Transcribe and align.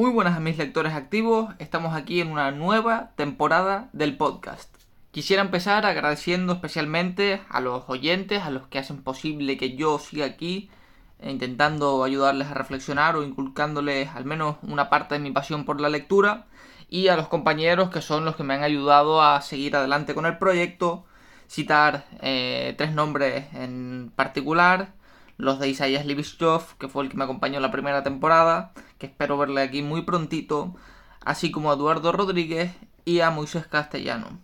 Muy 0.00 0.12
buenas 0.12 0.34
a 0.34 0.40
mis 0.40 0.56
lectores 0.56 0.94
activos, 0.94 1.54
estamos 1.58 1.94
aquí 1.94 2.22
en 2.22 2.32
una 2.32 2.52
nueva 2.52 3.10
temporada 3.16 3.90
del 3.92 4.16
podcast. 4.16 4.74
Quisiera 5.10 5.42
empezar 5.42 5.84
agradeciendo 5.84 6.54
especialmente 6.54 7.42
a 7.50 7.60
los 7.60 7.84
oyentes, 7.86 8.42
a 8.42 8.48
los 8.48 8.66
que 8.68 8.78
hacen 8.78 9.02
posible 9.02 9.58
que 9.58 9.76
yo 9.76 9.98
siga 9.98 10.24
aquí, 10.24 10.70
eh, 11.18 11.30
intentando 11.30 12.02
ayudarles 12.02 12.48
a 12.48 12.54
reflexionar 12.54 13.14
o 13.14 13.22
inculcándoles 13.22 14.08
al 14.14 14.24
menos 14.24 14.56
una 14.62 14.88
parte 14.88 15.16
de 15.16 15.20
mi 15.20 15.32
pasión 15.32 15.66
por 15.66 15.82
la 15.82 15.90
lectura, 15.90 16.46
y 16.88 17.08
a 17.08 17.16
los 17.16 17.28
compañeros 17.28 17.90
que 17.90 18.00
son 18.00 18.24
los 18.24 18.36
que 18.36 18.42
me 18.42 18.54
han 18.54 18.62
ayudado 18.62 19.20
a 19.20 19.42
seguir 19.42 19.76
adelante 19.76 20.14
con 20.14 20.24
el 20.24 20.38
proyecto, 20.38 21.04
citar 21.46 22.06
eh, 22.22 22.74
tres 22.78 22.94
nombres 22.94 23.52
en 23.52 24.10
particular, 24.16 24.94
los 25.40 25.58
de 25.58 25.68
Isaías 25.68 26.06
Livishov, 26.06 26.76
que 26.78 26.88
fue 26.88 27.04
el 27.04 27.10
que 27.10 27.16
me 27.16 27.24
acompañó 27.24 27.56
en 27.56 27.62
la 27.62 27.72
primera 27.72 28.02
temporada, 28.02 28.72
que 28.98 29.06
espero 29.06 29.38
verle 29.38 29.62
aquí 29.62 29.82
muy 29.82 30.02
prontito, 30.02 30.74
así 31.24 31.50
como 31.50 31.70
a 31.70 31.74
Eduardo 31.74 32.12
Rodríguez 32.12 32.72
y 33.04 33.20
a 33.20 33.30
Moisés 33.30 33.66
Castellano. 33.66 34.38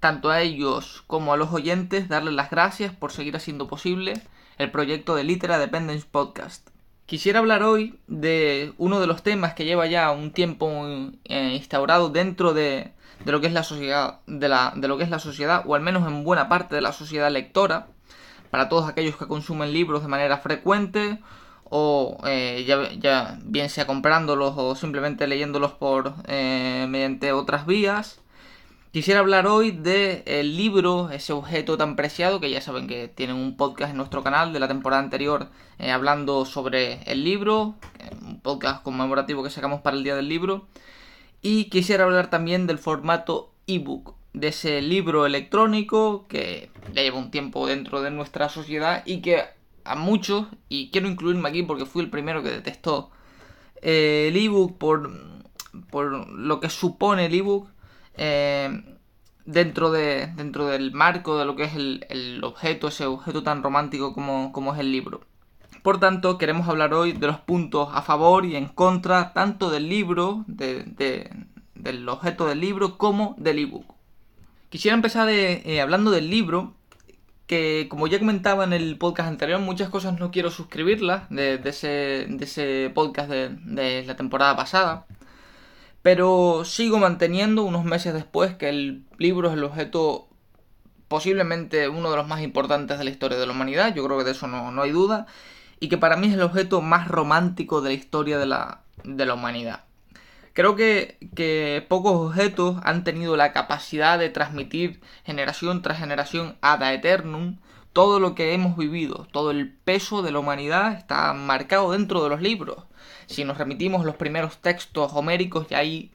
Tanto 0.00 0.30
a 0.30 0.40
ellos 0.40 1.04
como 1.06 1.32
a 1.32 1.36
los 1.36 1.52
oyentes 1.52 2.08
darles 2.08 2.34
las 2.34 2.50
gracias 2.50 2.94
por 2.94 3.12
seguir 3.12 3.36
haciendo 3.36 3.68
posible 3.68 4.14
el 4.58 4.70
proyecto 4.70 5.14
de 5.14 5.24
Litera 5.24 5.58
Dependence 5.58 6.06
Podcast. 6.10 6.68
Quisiera 7.06 7.40
hablar 7.40 7.62
hoy 7.62 7.98
de 8.06 8.72
uno 8.78 9.00
de 9.00 9.06
los 9.06 9.22
temas 9.22 9.54
que 9.54 9.64
lleva 9.64 9.86
ya 9.86 10.10
un 10.12 10.30
tiempo 10.30 10.70
eh, 11.24 11.54
instaurado 11.54 12.08
dentro 12.08 12.54
de, 12.54 12.92
lo 13.24 13.40
que 13.40 13.48
es 13.48 13.52
la 13.52 13.64
sociedad, 13.64 14.20
de 14.26 14.88
lo 14.88 14.96
que 14.96 15.04
es 15.04 15.10
la 15.10 15.18
sociedad, 15.18 15.64
o 15.66 15.74
al 15.74 15.80
menos 15.80 16.06
en 16.06 16.24
buena 16.24 16.48
parte 16.48 16.76
de 16.76 16.82
la 16.82 16.92
sociedad 16.92 17.30
lectora, 17.30 17.88
para 18.50 18.68
todos 18.68 18.88
aquellos 18.88 19.16
que 19.16 19.26
consumen 19.26 19.72
libros 19.72 20.02
de 20.02 20.08
manera 20.08 20.38
frecuente 20.38 21.18
o 21.70 22.18
eh, 22.26 22.64
ya, 23.00 23.38
bien 23.44 23.70
sea 23.70 23.86
comprándolos 23.86 24.54
o 24.56 24.74
simplemente 24.74 25.26
leyéndolos 25.26 25.72
por 25.72 26.14
eh, 26.26 26.86
mediante 26.88 27.32
otras 27.32 27.64
vías. 27.64 28.20
Quisiera 28.92 29.20
hablar 29.20 29.46
hoy 29.46 29.70
del 29.70 30.24
el 30.26 30.56
libro, 30.56 31.10
ese 31.10 31.32
objeto 31.32 31.76
tan 31.78 31.94
preciado, 31.94 32.40
que 32.40 32.50
ya 32.50 32.60
saben 32.60 32.88
que 32.88 33.06
tienen 33.06 33.36
un 33.36 33.56
podcast 33.56 33.92
en 33.92 33.98
nuestro 33.98 34.24
canal 34.24 34.52
de 34.52 34.58
la 34.58 34.66
temporada 34.66 35.00
anterior 35.00 35.48
eh, 35.78 35.92
hablando 35.92 36.44
sobre 36.44 37.00
el 37.04 37.22
libro, 37.22 37.76
un 38.20 38.40
podcast 38.40 38.82
conmemorativo 38.82 39.44
que 39.44 39.50
sacamos 39.50 39.80
para 39.80 39.96
el 39.96 40.02
Día 40.02 40.16
del 40.16 40.28
Libro. 40.28 40.66
Y 41.40 41.66
quisiera 41.66 42.02
hablar 42.02 42.30
también 42.30 42.66
del 42.66 42.78
formato 42.78 43.52
ebook, 43.68 44.14
de 44.32 44.48
ese 44.48 44.80
libro 44.80 45.26
electrónico 45.26 46.26
que 46.28 46.70
ya 46.92 47.02
lleva 47.02 47.18
un 47.18 47.30
tiempo 47.30 47.66
dentro 47.66 48.02
de 48.02 48.10
nuestra 48.10 48.48
sociedad 48.48 49.02
y 49.06 49.20
que 49.20 49.42
a 49.84 49.96
muchos, 49.96 50.46
y 50.68 50.90
quiero 50.90 51.08
incluirme 51.08 51.48
aquí 51.48 51.62
porque 51.62 51.86
fui 51.86 52.02
el 52.02 52.10
primero 52.10 52.42
que 52.42 52.50
detestó 52.50 53.10
eh, 53.82 54.28
el 54.28 54.36
ebook 54.36 54.78
por, 54.78 55.10
por 55.90 56.28
lo 56.30 56.60
que 56.60 56.68
supone 56.68 57.26
el 57.26 57.34
ebook 57.34 57.68
eh, 58.16 58.82
dentro, 59.46 59.90
de, 59.90 60.28
dentro 60.36 60.66
del 60.66 60.92
marco 60.92 61.38
de 61.38 61.44
lo 61.44 61.56
que 61.56 61.64
es 61.64 61.74
el, 61.74 62.40
objeto, 62.44 62.88
ese 62.88 63.06
objeto 63.06 63.42
tan 63.42 63.62
romántico 63.62 64.12
como, 64.12 64.52
como 64.52 64.74
es 64.74 64.80
el 64.80 64.92
libro. 64.92 65.22
Por 65.82 65.98
tanto, 65.98 66.36
queremos 66.36 66.68
hablar 66.68 66.92
hoy 66.92 67.12
de 67.12 67.26
los 67.26 67.40
puntos 67.40 67.88
a 67.92 68.02
favor 68.02 68.44
y 68.44 68.54
en 68.54 68.66
contra 68.66 69.32
tanto 69.32 69.70
del 69.70 69.88
libro, 69.88 70.44
del 70.46 72.08
objeto 72.08 72.46
del 72.46 72.60
libro, 72.60 72.98
como 72.98 73.34
del 73.38 73.60
ebook. 73.60 73.99
Quisiera 74.70 74.94
empezar 74.94 75.28
eh, 75.28 75.80
hablando 75.80 76.12
del 76.12 76.30
libro, 76.30 76.74
que 77.48 77.88
como 77.90 78.06
ya 78.06 78.20
comentaba 78.20 78.62
en 78.62 78.72
el 78.72 78.96
podcast 78.98 79.28
anterior, 79.28 79.58
muchas 79.58 79.88
cosas 79.88 80.16
no 80.20 80.30
quiero 80.30 80.52
suscribirlas 80.52 81.28
de, 81.28 81.60
ese, 81.64 82.92
podcast 82.94 83.28
de, 83.28 84.04
la 84.06 84.14
temporada 84.14 84.54
pasada. 84.54 85.06
Pero 86.02 86.64
sigo 86.64 86.98
manteniendo 86.98 87.64
unos 87.64 87.84
meses 87.84 88.14
después 88.14 88.54
que 88.54 88.68
el 88.68 89.04
libro 89.18 89.48
es 89.48 89.54
el 89.54 89.64
objeto 89.64 90.28
posiblemente 91.08 91.88
uno 91.88 92.08
de 92.12 92.16
los 92.16 92.28
más 92.28 92.40
importantes 92.40 92.96
de 92.98 93.04
la 93.04 93.10
historia 93.10 93.38
de 93.38 93.46
la 93.46 93.52
humanidad, 93.52 93.92
yo 93.92 94.04
creo 94.04 94.18
que 94.18 94.24
de 94.24 94.30
eso 94.30 94.46
no, 94.46 94.80
hay 94.80 94.92
duda, 94.92 95.26
y 95.80 95.88
que 95.88 95.98
para 95.98 96.16
mí 96.16 96.28
es 96.28 96.34
el 96.34 96.42
objeto 96.42 96.80
más 96.80 97.08
romántico 97.08 97.80
de 97.80 97.90
la 97.90 97.94
historia 97.94 98.38
de 98.38 98.46
la 98.46 99.34
humanidad. 99.34 99.89
Creo 100.60 100.76
que, 100.76 101.86
pocos 101.88 102.28
objetos 102.28 102.76
han 102.82 103.02
tenido 103.02 103.34
la 103.34 103.54
capacidad 103.54 104.18
de 104.18 104.28
transmitir 104.28 105.00
generación 105.24 105.80
tras 105.80 105.98
generación 105.98 106.58
ad 106.60 106.82
eternum 106.92 107.56
todo 107.94 108.20
lo 108.20 108.34
que 108.34 108.52
hemos 108.52 108.76
vivido, 108.76 109.26
todo 109.32 109.52
el 109.52 109.72
peso 109.72 110.20
de 110.20 110.32
la 110.32 110.38
humanidad 110.38 110.92
está 110.92 111.32
marcado 111.32 111.92
dentro 111.92 112.22
de 112.22 112.28
los 112.28 112.42
libros. 112.42 112.84
Si 113.26 113.42
nos 113.46 113.56
remitimos 113.56 114.04
los 114.04 114.16
primeros 114.16 114.58
textos 114.58 115.12
homéricos, 115.14 115.66
ya 115.68 115.78
ahí 115.78 116.12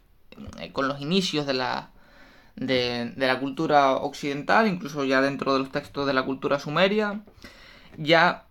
eh, 0.60 0.72
con 0.72 0.88
los 0.88 1.02
inicios 1.02 1.48
de 1.48 1.56
la, 1.56 1.90
de, 2.56 3.14
la 3.18 3.40
cultura 3.40 3.94
occidental, 3.94 4.68
incluso 4.68 5.06
ya 5.06 5.22
dentro 5.22 5.54
de 5.54 5.60
los 5.62 5.72
textos 5.72 6.06
de 6.06 6.14
la 6.14 6.22
cultura 6.22 6.60
sumeria, 6.60 7.22
ya 7.98 8.45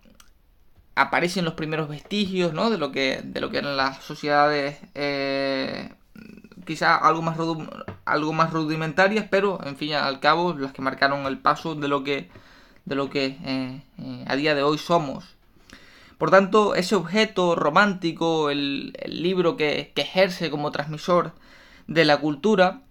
aparecen 0.95 1.45
los 1.45 1.53
primeros 1.53 1.89
vestigios 1.89 2.53
¿no? 2.53 2.69
de, 2.69 2.77
lo 2.77 2.91
que, 2.91 3.21
de 3.23 3.41
lo 3.41 3.49
que 3.51 3.57
eran 3.57 3.77
las 3.77 4.01
sociedades 4.03 4.79
eh, 4.95 5.93
quizá 6.65 6.95
algo 6.95 7.21
más, 7.21 8.51
rudimentarias, 8.51 9.27
pero 9.29 9.59
en 9.65 9.75
fin 9.75 9.93
al 9.93 10.19
cabo 10.19 10.53
las 10.53 10.71
que 10.71 10.81
marcaron 10.81 11.25
el 11.25 11.37
paso 11.37 11.75
de 11.75 11.87
lo 11.89 12.03
que, 12.03 12.29
de 12.85 12.95
lo 12.95 13.09
que 13.09 13.37
eh, 13.43 13.81
eh, 13.99 14.25
a 14.27 14.35
día 14.35 14.55
de 14.55 14.63
hoy 14.63 14.77
somos. 14.77 15.35
Por 16.17 16.31
tanto, 16.31 16.75
ese 16.75 16.95
objeto 16.95 17.55
romántico, 17.55 18.49
el, 18.49 18.93
libro 19.05 19.57
que, 19.57 19.91
que, 19.93 20.01
ejerce 20.01 20.49
como 20.49 20.71
transmisor 20.71 21.33
de 21.87 22.05
la 22.05 22.17
cultura, 22.21 22.83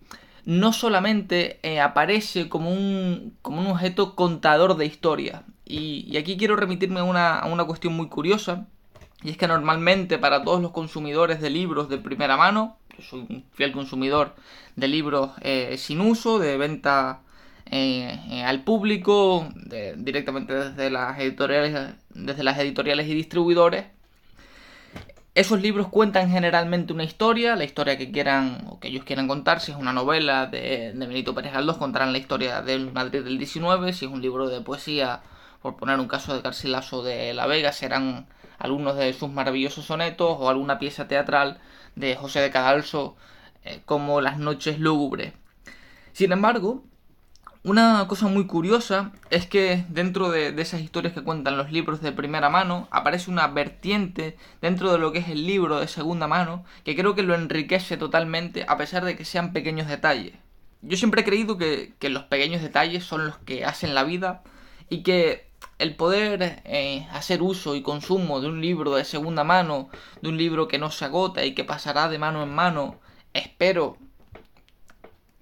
no 0.45 0.75
solamente 0.75 1.59
aparece 1.81 2.51
como 2.51 2.71
un, 2.71 3.35
como 3.41 3.63
un 3.63 3.69
objeto 3.69 4.15
contador 4.15 4.77
de 4.77 4.85
historia, 4.85 5.43
y, 5.65 6.17
aquí 6.17 6.37
quiero 6.37 6.57
remitirme 6.57 7.01
a 7.01 7.05
una, 7.05 7.39
a 7.39 7.47
una 7.47 7.65
cuestión 7.65 7.95
muy 7.95 8.09
curiosa, 8.09 8.67
y 9.23 9.31
es 9.31 9.37
que 9.39 9.49
normalmente 9.49 10.19
para 10.19 10.43
todos 10.45 10.61
los 10.61 10.73
consumidores 10.73 11.41
de 11.41 11.51
libros 11.51 11.89
de 11.89 11.99
primera 11.99 12.37
mano, 12.37 12.77
yo 12.97 13.03
soy 13.03 13.21
un 13.21 13.45
fiel 13.53 13.73
consumidor 13.73 14.35
de 14.77 14.89
libros 14.89 15.31
eh, 15.41 15.77
sin 15.79 16.01
uso, 16.01 16.39
de 16.39 16.57
venta 16.57 17.23
eh, 17.67 18.21
eh, 18.31 18.45
al 18.45 18.63
público, 18.63 19.49
directamente 19.97 20.53
desde 20.53 20.91
las 20.91 21.19
editoriales, 21.19 21.95
desde 22.11 22.45
las 22.45 22.59
editoriales 22.59 23.09
y 23.09 23.15
distribuidores. 23.15 23.87
Esos 25.35 25.61
libros 25.61 25.89
cuentan 25.89 26.31
generalmente 26.31 26.93
una 26.93 27.03
historia, 27.03 27.57
la 27.57 27.65
historia 27.65 27.99
que 27.99 28.13
quieran 28.13 28.67
o 28.69 28.79
que 28.79 28.89
ellos 28.89 29.05
quieran 29.05 29.27
contar. 29.27 29.61
Si 29.61 29.73
es 29.73 29.77
una 29.77 29.93
novela 29.93 30.47
de, 30.47 30.93
de 30.95 31.07
Benito 31.07 31.35
Pérez 31.35 31.53
Galdós, 31.53 31.77
contarán 31.77 32.13
la 32.13 32.19
historia 32.19 32.63
del 32.63 32.93
Madrid 32.93 33.25
del 33.25 33.39
19. 33.39 33.93
Si 33.95 34.05
es 34.05 34.13
un 34.13 34.23
libro 34.23 34.49
de 34.49 34.61
poesía 34.61 35.23
por 35.65 35.77
poner 35.77 35.99
un 35.99 36.09
caso 36.09 36.35
de 36.35 36.43
Garcilaso 36.43 37.03
de 37.03 37.33
la 37.33 37.47
Vega, 37.47 37.73
serán 37.73 38.27
algunos 38.59 38.97
de 38.97 39.15
sus 39.15 39.31
maravillosos 39.31 39.87
sonetos 39.87 40.37
o 40.39 40.51
alguna 40.51 40.79
pieza 40.79 41.09
teatral 41.09 41.59
de 41.97 42.17
José 42.17 42.41
de 42.41 42.51
Cadalso 42.51 43.17
eh, 43.65 43.81
como 43.87 44.21
Las 44.21 44.37
noches 44.37 44.79
lúgubres. 44.79 45.33
Sin 46.13 46.33
embargo, 46.33 46.85
una 47.63 48.07
cosa 48.09 48.29
muy 48.29 48.47
curiosa 48.47 49.13
es 49.31 49.47
que 49.47 49.87
dentro 49.89 50.31
de, 50.31 50.49
esas 50.61 50.83
historias 50.83 51.15
que 51.15 51.25
cuentan 51.25 51.57
los 51.57 51.73
libros 51.73 52.03
de 52.03 52.13
primera 52.13 52.51
mano 52.51 52.87
aparece 52.91 53.31
una 53.31 53.47
vertiente 53.47 54.37
dentro 54.61 54.93
de 54.93 54.99
lo 54.99 55.13
que 55.13 55.21
es 55.21 55.31
el 55.31 55.47
libro 55.47 55.81
de 55.81 55.89
segunda 55.89 56.29
mano 56.29 56.67
que 56.85 56.95
creo 56.95 57.15
que 57.15 57.23
lo 57.23 57.35
enriquece 57.35 57.97
totalmente 57.97 58.67
a 58.69 58.77
pesar 58.77 59.03
de 59.07 59.17
que 59.17 59.25
sean 59.25 59.55
pequeños 59.55 59.89
detalles. 59.89 60.35
Yo 60.83 60.99
siempre 60.99 61.23
he 61.23 61.25
creído 61.25 61.57
que 61.57 61.95
los 62.11 62.25
pequeños 62.25 62.61
detalles 62.61 63.03
son 63.05 63.29
los 63.29 63.39
que 63.39 63.65
hacen 63.65 63.95
la 63.95 64.05
vida 64.05 64.43
y 64.91 65.03
que 65.03 65.54
el 65.79 65.97
poder 65.97 66.63
eh, 66.65 67.07
hacer 67.13 67.43
uso 67.43 67.75
y 67.75 67.83
consumo 67.83 68.41
de 68.41 68.49
un 68.49 68.61
libro 68.61 68.95
de 68.95 69.05
segunda 69.05 69.45
mano, 69.45 69.89
de 70.23 70.29
un 70.29 70.37
libro 70.37 70.69
que 70.69 70.79
no 70.79 70.91
se 70.91 71.05
agota 71.05 71.45
y 71.45 71.55
que 71.55 71.65
pasará 71.65 72.09
de 72.09 72.19
mano 72.19 72.43
en 72.43 72.55
mano, 72.55 73.01
espero 73.33 73.99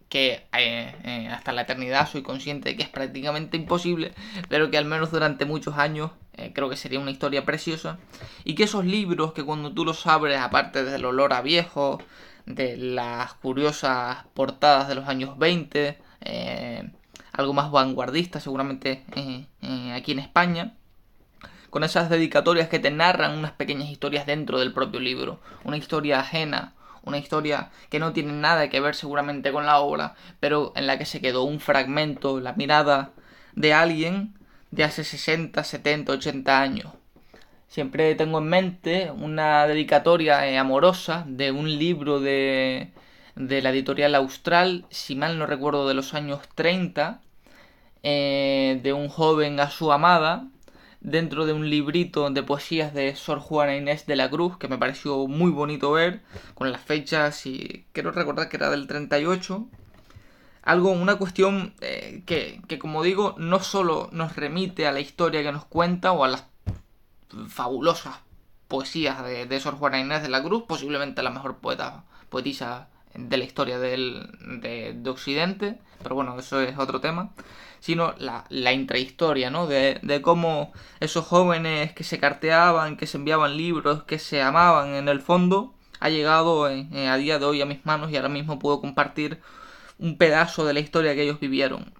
que 0.09 0.47
eh, 0.53 0.95
eh, 1.05 1.29
hasta 1.31 1.53
la 1.53 1.63
eternidad 1.63 2.09
soy 2.09 2.23
consciente 2.23 2.71
de 2.71 2.77
que 2.77 2.83
es 2.83 2.89
prácticamente 2.89 3.57
imposible, 3.57 4.13
pero 4.49 4.71
que 4.71 4.79
al 4.79 4.85
menos 4.85 5.11
durante 5.11 5.45
muchos 5.45 5.77
años 5.79 6.11
creo 6.55 6.71
que 6.71 6.77
sería 6.77 6.99
una 6.99 7.11
historia 7.11 7.45
preciosa. 7.45 7.99
Y 8.43 8.55
que 8.55 8.65
esos 8.65 8.87
libros 8.87 9.35
que 9.35 9.45
cuando 9.45 9.73
tú 9.73 9.85
los 9.85 10.07
abres, 10.07 10.39
aparte 10.39 10.83
del 10.83 11.05
olor 11.05 11.35
a 11.35 11.43
viejo, 11.43 11.99
de 12.47 12.77
las 12.79 13.35
curiosas 13.35 14.25
portadas 14.35 14.89
de 14.89 14.95
los 14.95 15.09
años 15.09 15.39
20, 15.39 15.99
algo 17.33 17.53
más 17.53 17.71
vanguardista 17.71 18.41
seguramente 18.41 19.05
eh, 19.15 19.47
eh, 19.63 19.93
aquí 19.93 20.13
en 20.13 20.19
España, 20.19 20.75
con 21.71 21.85
esas 21.85 22.11
dedicatorias 22.11 22.69
que 22.69 22.79
te 22.79 22.91
narran 22.91 23.39
unas 23.39 23.53
pequeñas 23.53 23.89
historias 23.89 24.27
dentro 24.27 24.59
del 24.59 24.73
propio 24.73 25.01
libro, 25.01 25.41
una 25.65 25.79
historia 25.79 26.21
ajena, 26.21 26.75
una 27.03 27.19
historia 27.19 27.71
que 27.89 27.99
no 27.99 28.13
tiene 28.13 28.33
nada 28.33 28.69
que 28.69 28.81
ver 28.81 28.95
seguramente 28.95 29.53
con 29.53 29.67
la 29.67 29.81
obra, 29.81 30.15
pero 30.39 30.73
en 30.77 30.87
la 30.87 30.99
que 30.99 31.07
se 31.07 31.21
quedó 31.21 31.45
un 31.45 31.61
fragmento, 31.61 32.41
la 32.41 32.53
mirada 32.53 33.13
de 33.55 33.73
alguien 33.73 34.35
de 34.71 34.85
hace 34.85 35.05
60, 35.05 35.65
70, 35.65 36.13
80 36.13 36.61
años. 36.61 36.93
siempre 37.69 38.15
tengo 38.15 38.39
en 38.39 38.49
mente 38.49 39.11
una 39.11 39.67
dedicatoria 39.67 40.47
eh, 40.47 40.59
amorosa 40.59 41.25
de 41.27 41.53
un 41.53 41.79
libro 41.79 42.21
de, 42.21 42.93
de 43.35 43.63
la 43.63 43.71
editorial 43.71 44.15
Austral, 44.15 44.87
si 44.91 45.17
mal 45.17 45.39
no 45.39 45.47
recuerdo 45.47 45.89
de 45.89 45.95
los 45.95 46.15
años 46.15 46.41
30, 46.55 47.21
eh, 48.03 48.81
de 48.83 48.93
un 48.93 49.09
joven 49.09 49.61
a 49.61 49.71
su 49.71 49.93
amada, 49.93 50.49
dentro 51.01 51.47
de 51.47 51.53
un 51.53 51.69
librito 51.69 52.31
de 52.31 52.43
poesías 52.43 52.95
de 52.95 53.17
Sor 53.17 53.41
Juana 53.41 53.77
Inés 53.77 54.07
de 54.07 54.17
la 54.17 54.31
Cruz, 54.31 54.57
que 54.59 54.69
me 54.69 54.79
pareció 54.79 55.27
muy 55.27 55.51
bonito 55.51 55.93
ver, 55.93 56.23
con 56.55 56.71
las 56.71 56.81
fechas 56.81 57.47
y 57.47 57.87
quiero 57.93 58.13
recordar 58.13 58.49
que 58.49 58.57
era 58.57 58.71
del 58.71 58.87
38. 58.87 59.67
Algo, 60.63 60.91
una 60.91 61.17
cuestión 61.17 61.75
eh, 61.81 62.23
que, 62.25 62.63
que, 62.69 62.79
como 62.79 63.03
digo, 63.03 63.35
no 63.39 63.61
solo 63.61 64.09
nos 64.13 64.37
remite 64.37 64.87
a 64.87 64.93
la 64.93 65.01
historia 65.01 65.43
que 65.43 65.51
nos 65.51 65.65
cuenta 65.65 66.13
o 66.13 66.25
a 66.25 66.29
las 66.29 66.45
fabulosas 67.49 68.17
poesías 68.69 69.23
de, 69.25 69.61
Sor 69.61 69.75
Juana 69.75 70.01
Inés 70.01 70.23
de 70.23 70.29
la 70.29 70.43
Cruz, 70.43 70.65
posiblemente 70.67 71.23
la 71.23 71.31
mejor 71.31 71.59
poeta, 71.59 72.05
poetisa 72.31 72.89
de 73.15 73.37
la 73.37 73.45
historia 73.45 73.79
del, 73.79 74.31
de, 74.61 74.95
de, 74.95 75.11
Occidente, 75.11 75.79
pero 76.03 76.15
bueno, 76.15 76.39
eso 76.39 76.61
es 76.61 76.79
otro 76.79 77.01
tema, 77.01 77.33
sino 77.81 78.15
la, 78.19 78.45
la 78.49 78.73
intrahistoria, 78.73 79.51
¿no? 79.51 79.67
De, 79.67 79.99
de, 80.03 80.23
cómo 80.23 80.73
esos 81.01 81.25
jóvenes 81.27 81.93
que 81.93 82.05
se 82.05 82.19
carteaban, 82.19 82.97
que 82.97 83.07
se 83.07 83.19
enviaban 83.19 83.57
libros, 83.57 84.05
que 84.05 84.19
se 84.19 84.43
amaban 84.43 84.95
en 84.95 85.09
el 85.09 85.21
fondo, 85.21 85.75
ha 86.01 86.09
llegado 86.09 86.65
a 86.65 87.17
día 87.17 87.39
de 87.39 87.45
hoy 87.45 87.63
a 87.63 87.67
mis 87.67 87.87
manos 87.87 88.11
y 88.11 88.17
ahora 88.17 88.29
mismo 88.29 88.59
puedo 88.59 88.81
compartir 88.81 89.41
un 89.99 90.19
pedazo 90.19 90.65
de 90.65 90.75
la 90.75 90.81
historia 90.81 91.15
que 91.15 91.23
ellos 91.23 91.39
vivieron. 91.39 91.95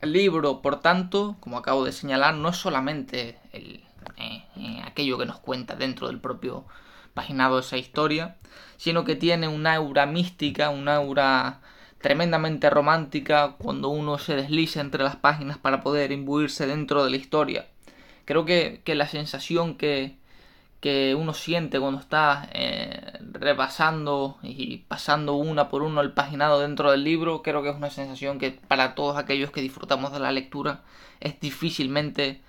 El 0.00 0.12
libro, 0.12 0.60
por 0.60 0.80
tanto, 0.80 1.36
como 1.40 1.56
acabo 1.56 1.84
de 1.84 1.92
señalar, 1.92 2.34
no 2.34 2.50
es 2.50 2.56
solamente 2.56 3.38
eh, 3.52 3.82
eh, 4.18 4.82
aquello 4.84 5.16
que 5.16 5.26
nos 5.26 5.38
cuenta 5.38 5.74
dentro 5.74 6.08
del 6.08 6.20
propio 6.20 6.66
paginado 7.14 7.58
esa 7.58 7.76
historia, 7.76 8.36
sino 8.76 9.04
que 9.04 9.16
tiene 9.16 9.48
una 9.48 9.74
aura 9.74 10.06
mística, 10.06 10.70
una 10.70 10.96
aura 10.96 11.60
tremendamente 12.00 12.70
romántica 12.70 13.56
cuando 13.58 13.88
uno 13.88 14.18
se 14.18 14.34
desliza 14.36 14.80
entre 14.80 15.04
las 15.04 15.16
páginas 15.16 15.58
para 15.58 15.82
poder 15.82 16.12
imbuirse 16.12 16.66
dentro 16.66 17.04
de 17.04 17.10
la 17.10 17.16
historia. 17.16 17.68
Creo 18.24 18.44
que, 18.44 18.82
que 18.84 18.94
la 18.94 19.06
sensación 19.08 19.76
que, 19.76 20.16
que, 20.80 21.14
uno 21.14 21.34
siente 21.34 21.78
cuando 21.80 22.00
está 22.00 22.48
eh, 22.54 23.18
repasando 23.32 24.38
y 24.42 24.78
pasando 24.88 25.34
una 25.34 25.68
por 25.68 25.82
uno 25.82 26.00
el 26.00 26.12
paginado 26.12 26.60
dentro 26.60 26.90
del 26.90 27.04
libro, 27.04 27.42
creo 27.42 27.62
que 27.62 27.70
es 27.70 27.76
una 27.76 27.90
sensación 27.90 28.38
que 28.38 28.52
para 28.52 28.94
todos 28.94 29.16
aquellos 29.18 29.50
que 29.50 29.60
disfrutamos 29.60 30.12
de 30.12 30.20
la 30.20 30.32
lectura 30.32 30.82
es 31.20 31.38
difícilmente 31.40 32.40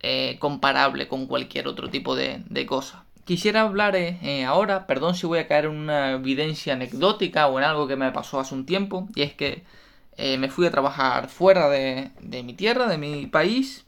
eh, 0.00 0.38
comparable 0.40 1.08
con 1.08 1.26
cualquier 1.26 1.68
otro 1.68 1.90
tipo 1.90 2.16
de, 2.16 2.42
de 2.48 2.66
cosa. 2.66 3.04
Quisiera 3.24 3.62
hablar 3.62 3.94
eh, 3.96 4.18
eh, 4.22 4.44
ahora, 4.44 4.86
perdón 4.86 5.14
si 5.14 5.26
voy 5.26 5.38
a 5.38 5.46
caer 5.46 5.66
en 5.66 5.72
una 5.72 6.12
evidencia 6.12 6.72
anecdótica 6.74 7.46
o 7.46 7.58
en 7.58 7.64
algo 7.64 7.86
que 7.86 7.96
me 7.96 8.10
pasó 8.12 8.40
hace 8.40 8.54
un 8.54 8.66
tiempo, 8.66 9.08
y 9.14 9.22
es 9.22 9.32
que 9.34 9.64
me 10.38 10.50
fui 10.50 10.66
a 10.66 10.70
trabajar 10.70 11.28
fuera 11.28 11.68
de, 11.68 12.10
mi 12.44 12.54
tierra, 12.54 12.86
de 12.86 12.98
mi 12.98 13.26
país, 13.26 13.84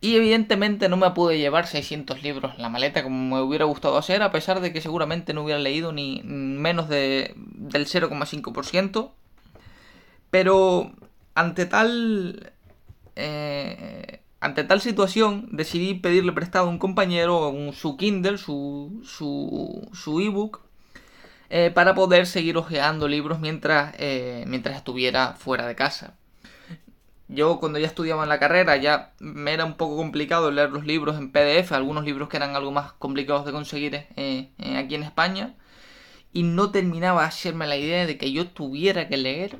y 0.00 0.16
evidentemente 0.16 0.88
no 0.88 0.96
me 0.96 1.10
pude 1.12 1.38
llevar 1.38 1.66
600 1.66 2.22
libros 2.22 2.54
en 2.56 2.62
la 2.62 2.68
maleta 2.68 3.02
como 3.02 3.36
me 3.36 3.42
hubiera 3.42 3.66
gustado 3.66 3.98
hacer, 3.98 4.22
a 4.22 4.32
pesar 4.32 4.60
de 4.60 4.72
que 4.72 4.80
seguramente 4.80 5.34
no 5.34 5.42
hubiera 5.44 5.60
leído 5.60 5.92
ni 5.92 6.22
menos 6.24 6.88
de, 6.88 7.34
del 7.36 7.86
0,5%. 7.86 9.10
Pero 10.30 10.92
ante 11.34 11.66
tal 11.66 12.52
eh, 13.16 14.20
ante 14.40 14.64
tal 14.64 14.80
situación, 14.80 15.48
decidí 15.52 15.94
pedirle 15.94 16.32
prestado 16.32 16.66
a 16.66 16.70
un 16.70 16.78
compañero 16.78 17.52
su 17.72 17.96
Kindle, 17.98 18.38
su, 18.38 19.02
su, 19.04 19.88
su 19.92 20.20
ebook, 20.20 20.62
eh, 21.50 21.70
para 21.70 21.94
poder 21.94 22.26
seguir 22.26 22.56
hojeando 22.56 23.06
libros 23.06 23.38
mientras, 23.38 23.94
eh, 23.98 24.44
mientras 24.46 24.76
estuviera 24.76 25.34
fuera 25.34 25.66
de 25.66 25.74
casa. 25.74 26.14
Yo 27.28 27.60
cuando 27.60 27.78
ya 27.78 27.86
estudiaba 27.86 28.22
en 28.22 28.28
la 28.28 28.40
carrera 28.40 28.76
ya 28.76 29.12
me 29.20 29.52
era 29.52 29.64
un 29.64 29.74
poco 29.74 29.96
complicado 29.96 30.50
leer 30.50 30.70
los 30.70 30.86
libros 30.86 31.18
en 31.18 31.30
PDF, 31.30 31.72
algunos 31.72 32.04
libros 32.04 32.28
que 32.28 32.38
eran 32.38 32.56
algo 32.56 32.72
más 32.72 32.92
complicados 32.94 33.44
de 33.44 33.52
conseguir 33.52 33.94
eh, 34.16 34.50
aquí 34.76 34.94
en 34.94 35.02
España, 35.02 35.54
y 36.32 36.44
no 36.44 36.70
terminaba 36.70 37.22
de 37.22 37.28
hacerme 37.28 37.66
la 37.66 37.76
idea 37.76 38.06
de 38.06 38.16
que 38.16 38.32
yo 38.32 38.48
tuviera 38.48 39.08
que 39.08 39.16
leer 39.16 39.58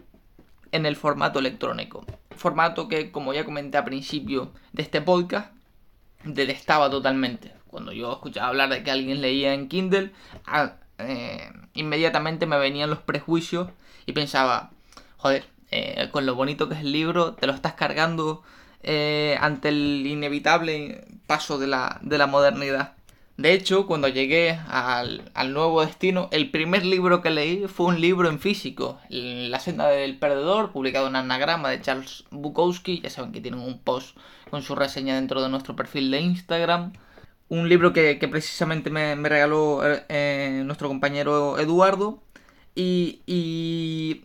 en 0.73 0.87
el 0.87 0.97
formato 0.97 1.39
electrónico 1.39 2.05
formato 2.41 2.89
que, 2.89 3.13
como 3.13 3.35
ya 3.35 3.45
comenté 3.45 3.77
al 3.77 3.85
principio 3.85 4.51
de 4.73 4.83
este 4.83 5.03
podcast, 5.03 5.53
detestaba 6.25 6.89
totalmente. 6.89 7.53
Cuando 7.67 7.93
yo 7.93 8.13
escuchaba 8.13 8.49
hablar 8.49 8.71
de 8.71 8.83
que 8.83 8.91
alguien 8.91 9.21
leía 9.21 9.53
en 9.53 9.69
Kindle, 9.69 10.13
eh, 10.99 11.53
inmediatamente 11.75 12.47
me 12.47 12.59
venían 12.59 12.89
los 12.89 13.01
prejuicios 13.01 13.69
y 14.07 14.13
pensaba, 14.13 14.71
joder, 15.19 15.45
eh, 15.71 16.09
con 16.13 16.25
lo 16.25 16.35
bonito 16.35 16.67
que 16.67 16.77
es 16.77 16.81
el 16.81 16.93
libro, 16.93 17.35
te 17.35 17.47
lo 17.47 17.53
estás 17.53 17.75
cargando 17.75 18.43
eh, 18.83 19.37
ante 19.39 19.69
el 19.69 20.07
inevitable 20.07 21.05
paso 21.27 21.59
de 21.59 21.67
la, 21.67 21.99
de 22.01 22.17
la 22.17 22.27
modernidad. 22.27 22.95
De 23.41 23.55
hecho, 23.55 23.87
cuando 23.87 24.07
llegué 24.07 24.61
al, 24.69 25.23
nuevo 25.55 25.81
destino, 25.81 26.29
el 26.31 26.51
primer 26.51 26.85
libro 26.85 27.23
que 27.23 27.31
leí 27.31 27.67
fue 27.69 27.87
un 27.87 27.99
libro 27.99 28.29
en 28.29 28.39
físico, 28.39 29.01
La 29.09 29.59
senda 29.61 29.89
del 29.89 30.19
perdedor, 30.19 30.73
publicado 30.73 31.07
en 31.07 31.17
anagrama 31.17 31.71
de 31.71 31.81
Charles 31.81 32.25
Bukowski. 32.31 33.01
Ya 33.01 33.09
saben 33.09 33.33
que 33.33 33.41
tienen 33.41 33.61
un 33.61 33.79
post 33.79 34.15
con 34.51 34.61
su 34.61 34.75
reseña 34.75 35.15
dentro 35.15 35.41
de 35.41 35.49
nuestro 35.49 35.75
perfil 35.75 36.11
de 36.11 36.21
Instagram. 36.21 36.93
Un 37.49 37.71
libro 37.71 37.95
que, 37.95 38.15
precisamente 38.31 38.91
me, 38.91 39.17
regaló 39.17 39.81
eh, 40.11 40.61
nuestro 40.67 40.89
compañero 40.89 41.59
Eduardo. 41.59 42.23
Y, 42.75 43.23
y 43.25 44.23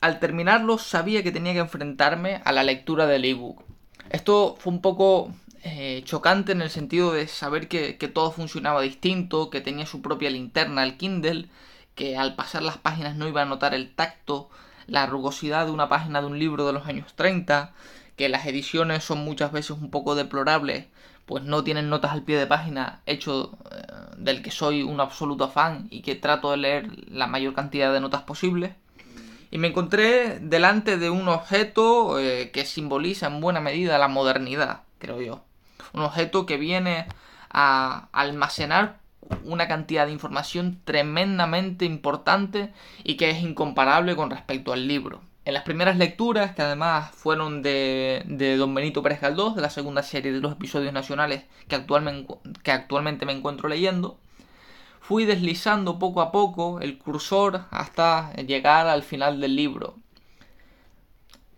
al 0.00 0.20
terminarlo 0.20 0.78
sabía 0.78 1.22
que 1.22 1.32
tenía 1.32 1.52
que 1.52 1.58
enfrentarme 1.58 2.40
a 2.46 2.50
la 2.50 2.62
lectura 2.62 3.04
del 3.04 3.26
ebook. 3.26 3.62
Esto 4.08 4.56
fue 4.58 4.72
un 4.72 4.80
poco 4.80 5.34
eh, 5.66 6.02
chocante 6.04 6.52
en 6.52 6.60
el 6.60 6.68
sentido 6.68 7.14
de 7.14 7.26
saber 7.26 7.68
que, 7.68 7.94
todo 8.12 8.30
funcionaba 8.30 8.82
distinto, 8.82 9.48
que 9.48 9.62
tenía 9.62 9.86
su 9.86 10.02
propia 10.02 10.28
linterna 10.28 10.84
el 10.84 10.98
Kindle, 10.98 11.48
que 11.94 12.18
al 12.18 12.34
pasar 12.36 12.62
las 12.62 12.76
páginas 12.76 13.16
no 13.16 13.26
iba 13.28 13.40
a 13.40 13.46
notar 13.46 13.72
el 13.74 13.94
tacto, 13.94 14.50
la 14.86 15.06
rugosidad 15.06 15.64
de 15.64 15.72
una 15.72 15.88
página 15.88 16.20
de 16.20 16.26
un 16.26 16.38
libro 16.38 16.66
de 16.66 16.74
los 16.74 16.86
años 16.86 17.14
30, 17.14 17.72
que 18.16 18.28
las 18.28 18.44
ediciones 18.44 19.04
son 19.04 19.24
muchas 19.24 19.52
veces 19.52 19.70
un 19.70 19.90
poco 19.90 20.14
deplorables, 20.14 20.86
pues 21.24 21.44
no 21.44 21.64
tienen 21.64 21.88
notas 21.88 22.12
al 22.12 22.24
pie 22.24 22.36
de 22.36 22.46
página, 22.46 23.00
hecho 23.06 23.56
eh, 23.70 23.86
del 24.18 24.42
que 24.42 24.50
soy 24.50 24.82
un 24.82 25.00
absoluto 25.00 25.48
fan 25.48 25.88
y 25.90 26.02
que 26.02 26.14
trato 26.14 26.50
de 26.50 26.58
leer 26.58 27.08
la 27.08 27.26
mayor 27.26 27.54
cantidad 27.54 27.90
de 27.90 28.00
notas 28.00 28.22
posibles. 28.22 28.74
Y 29.50 29.56
me 29.56 29.68
encontré 29.68 30.40
delante 30.40 30.98
de 30.98 31.08
un 31.08 31.28
objeto 31.28 32.18
eh, 32.18 32.50
que 32.52 32.66
simboliza 32.66 33.28
en 33.28 33.40
buena 33.40 33.60
medida 33.60 33.96
la 33.96 34.08
modernidad, 34.08 34.82
creo 34.98 35.22
yo 35.22 35.42
un 35.94 36.02
objeto 36.02 36.46
que 36.46 36.56
viene 36.56 37.06
a 37.50 38.08
almacenar 38.12 38.98
una 39.44 39.68
cantidad 39.68 40.06
de 40.06 40.12
información 40.12 40.80
tremendamente 40.84 41.84
importante 41.84 42.72
y 43.04 43.16
que 43.16 43.30
es 43.30 43.42
incomparable 43.42 44.16
con 44.16 44.30
respecto 44.30 44.72
al 44.72 44.86
libro. 44.86 45.22
En 45.46 45.54
las 45.54 45.62
primeras 45.62 45.96
lecturas, 45.98 46.54
que 46.54 46.62
además 46.62 47.10
fueron 47.14 47.62
de, 47.62 48.56
Don 48.58 48.74
Benito 48.74 49.02
Pérez 49.02 49.20
Galdós, 49.20 49.54
de 49.54 49.62
la 49.62 49.70
segunda 49.70 50.02
serie 50.02 50.32
de 50.32 50.40
los 50.40 50.52
episodios 50.52 50.92
nacionales 50.92 51.44
que 51.68 51.76
actualmente 51.76 53.26
me 53.26 53.32
encuentro 53.32 53.68
leyendo, 53.68 54.18
fui 55.00 55.26
deslizando 55.26 55.98
poco 55.98 56.22
a 56.22 56.32
poco 56.32 56.80
el 56.80 56.96
cursor 56.96 57.66
hasta 57.70 58.32
llegar 58.36 58.86
al 58.86 59.02
final 59.02 59.38
del 59.38 59.54
libro. 59.54 59.96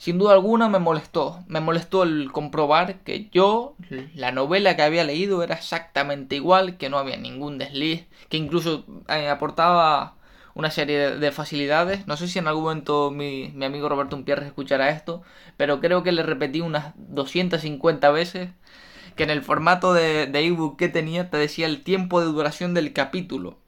Sin 0.06 0.18
duda 0.18 0.34
alguna 0.34 0.68
me 0.68 0.78
molestó, 0.78 1.42
me 1.48 1.58
molestó 1.58 2.04
el 2.04 2.30
comprobar 2.30 3.00
que 3.00 3.28
yo, 3.32 3.74
la 4.14 4.30
novela 4.30 4.76
que 4.76 4.82
había 4.82 5.02
leído 5.02 5.42
era 5.42 5.56
exactamente 5.56 6.36
igual, 6.36 6.76
que 6.76 6.88
no 6.88 6.98
había 6.98 7.16
ningún 7.16 7.58
desliz, 7.58 8.06
que 8.28 8.36
incluso 8.36 8.84
eh, 9.08 9.28
aportaba 9.28 10.14
una 10.54 10.70
serie 10.70 11.16
de, 11.16 11.32
facilidades. 11.32 12.06
No 12.06 12.16
sé 12.16 12.28
si 12.28 12.38
en 12.38 12.46
algún 12.46 12.62
momento 12.62 13.10
mi, 13.10 13.52
amigo 13.64 13.88
Roberto 13.88 14.14
Umpierre 14.14 14.46
escuchará 14.46 14.90
esto, 14.90 15.24
pero 15.56 15.80
creo 15.80 16.04
que 16.04 16.12
le 16.12 16.22
repetí 16.22 16.60
unas 16.60 16.92
250 16.94 18.08
veces 18.12 18.50
que 19.16 19.24
en 19.24 19.30
el 19.30 19.42
formato 19.42 19.92
de 19.92 20.30
ebook 20.32 20.78
que 20.78 20.88
tenía 20.88 21.30
te 21.30 21.36
decía 21.36 21.66
el 21.66 21.82
tiempo 21.82 22.20
de 22.20 22.26
duración 22.26 22.74
del 22.74 22.92
capítulo. 22.92 23.58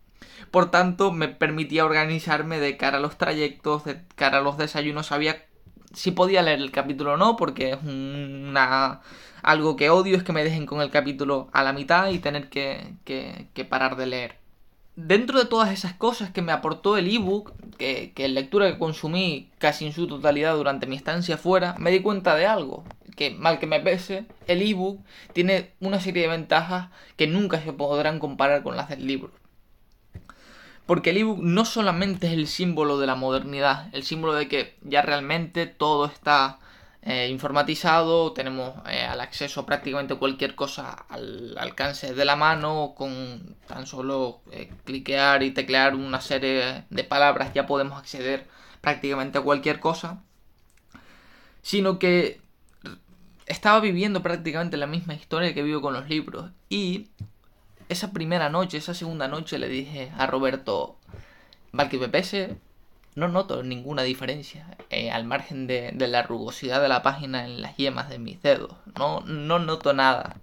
Por 0.51 0.71
tanto, 0.71 1.13
me 1.13 1.29
permitía 1.29 1.85
organizarme 1.85 2.59
de 2.59 2.77
cara 2.77 2.99
a 2.99 3.01
los 3.01 3.19
trayectos, 3.19 3.85
de 3.85 4.01
cara 4.15 4.39
a 4.39 4.41
los 4.41 4.57
desayunos, 4.57 5.07
sabía 5.07 5.48
si 5.95 6.11
podía 6.11 6.43
leer 6.43 6.61
el 6.61 6.71
capítulo 6.71 7.15
o 7.15 7.17
no, 7.17 7.37
porque 7.37 7.73
es 7.73 7.79
una, 7.83 9.01
algo 9.43 9.77
que 9.77 9.91
odio 9.91 10.17
es 10.17 10.23
que 10.23 10.33
me 10.33 10.45
dejen 10.45 10.67
con 10.67 10.81
el 10.81 10.91
capítulo 10.91 11.49
a 11.53 11.63
la 11.63 11.73
mitad 11.73 12.11
y 12.11 12.19
tener 12.19 12.49
que, 12.49 12.95
que, 13.05 13.65
parar 13.65 13.97
de 13.97 14.07
leer. 14.07 14.37
Dentro 14.97 15.39
de 15.39 15.45
todas 15.45 15.71
esas 15.71 15.95
cosas 15.95 16.31
que 16.31 16.43
me 16.43 16.53
aportó 16.53 16.97
el 16.97 17.09
ebook, 17.15 17.53
que, 17.77 18.13
que 18.15 18.29
lectura 18.29 18.71
que 18.71 18.79
consumí 18.79 19.51
casi 19.59 19.87
en 19.87 19.93
su 19.93 20.09
totalidad 20.09 20.57
durante 20.57 20.87
mi 20.87 20.97
estancia 20.97 21.39
fuera, 21.39 21.77
me 21.79 21.91
di 21.91 22.01
cuenta 22.01 22.35
de 22.35 22.47
algo, 22.47 22.85
que 23.17 23.31
mal 23.31 23.59
que 23.59 23.67
me 23.67 23.81
pese, 23.81 24.27
el 24.47 24.63
ebook 24.63 25.01
tiene 25.33 25.71
una 25.81 26.01
serie 26.01 26.23
de 26.23 26.29
ventajas 26.29 26.89
que 27.17 27.27
nunca 27.29 27.63
se 27.63 27.73
podrán 27.73 28.19
comparar 28.19 28.63
con 28.63 28.77
las 28.77 28.89
del 28.89 29.07
libro. 29.07 29.31
Porque 30.89 31.11
el 31.11 31.19
ebook 31.19 31.41
no 31.43 31.67
solamente 31.67 32.29
es 32.29 32.33
el 32.33 32.47
símbolo 32.47 32.99
de 32.99 33.07
la 33.07 33.15
modernidad, 33.15 33.95
el 33.95 34.05
símbolo 34.05 34.33
de 34.33 34.49
que 34.49 34.79
ya 34.81 35.03
realmente 35.03 35.67
todo 35.67 36.07
está 36.07 36.61
eh, 37.03 37.29
informatizado, 37.29 38.33
tenemos 38.33 38.73
eh, 38.89 39.03
al 39.03 39.21
acceso 39.21 39.67
prácticamente 39.67 40.15
cualquier 40.15 40.55
cosa 40.55 40.93
al 41.11 41.59
alcance 41.59 42.15
de 42.15 42.25
la 42.25 42.37
mano, 42.37 42.95
con 42.97 43.55
tan 43.67 43.87
solo 43.87 44.41
eh, 44.51 44.73
cliquear 44.87 45.43
y 45.43 45.51
teclear 45.51 45.95
una 45.95 46.23
serie 46.23 46.85
de 46.89 47.05
palabras 47.05 47.53
ya 47.53 47.67
podemos 47.67 47.99
acceder 47.99 48.47
prácticamente 48.81 49.37
a 49.37 49.43
cualquier 49.43 49.81
cosa, 49.81 50.23
sino 51.61 51.99
que 51.99 52.41
estaba 53.45 53.81
viviendo 53.81 54.23
prácticamente 54.23 54.79
la 54.79 54.87
misma 54.87 55.13
historia 55.13 55.53
que 55.53 55.63
vivo 55.63 55.83
con 55.83 55.93
los 55.93 56.09
libros. 56.09 56.51
Y 56.71 57.11
esa 57.89 58.13
primera 58.13 58.51
noche, 58.51 58.79
esa 58.79 58.95
segunda 58.95 59.29
noche 59.29 59.59
le 59.59 59.69
dije 59.69 60.13
a 60.19 60.27
Roberto, 60.27 60.97
Valky 61.73 61.99
pese 62.09 62.57
no 63.15 63.29
noto 63.29 63.63
ninguna 63.63 64.03
diferencia 64.03 64.77
eh, 64.91 65.11
al 65.11 65.25
margen 65.25 65.67
de, 65.67 65.93
la 65.99 66.23
rugosidad 66.23 66.81
de 66.81 66.89
la 66.89 67.03
página 67.03 67.45
en 67.45 67.61
las 67.61 67.77
yemas 67.77 68.09
de 68.09 68.19
mis 68.19 68.41
dedos. 68.43 68.73
No, 68.97 69.21
no 69.23 69.59
noto 69.59 69.93
nada. 69.93 70.37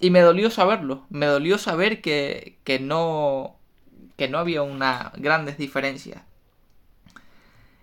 Y 0.00 0.10
me 0.10 0.20
dolió 0.20 0.50
saberlo. 0.50 1.04
Me 1.10 1.26
dolió 1.26 1.58
saber 1.58 2.00
que, 2.00 2.58
que 2.64 2.78
no 2.78 3.56
que 4.16 4.28
no 4.28 4.38
había 4.38 4.62
una 4.62 5.12
grandes 5.16 5.58
diferencias. 5.58 6.22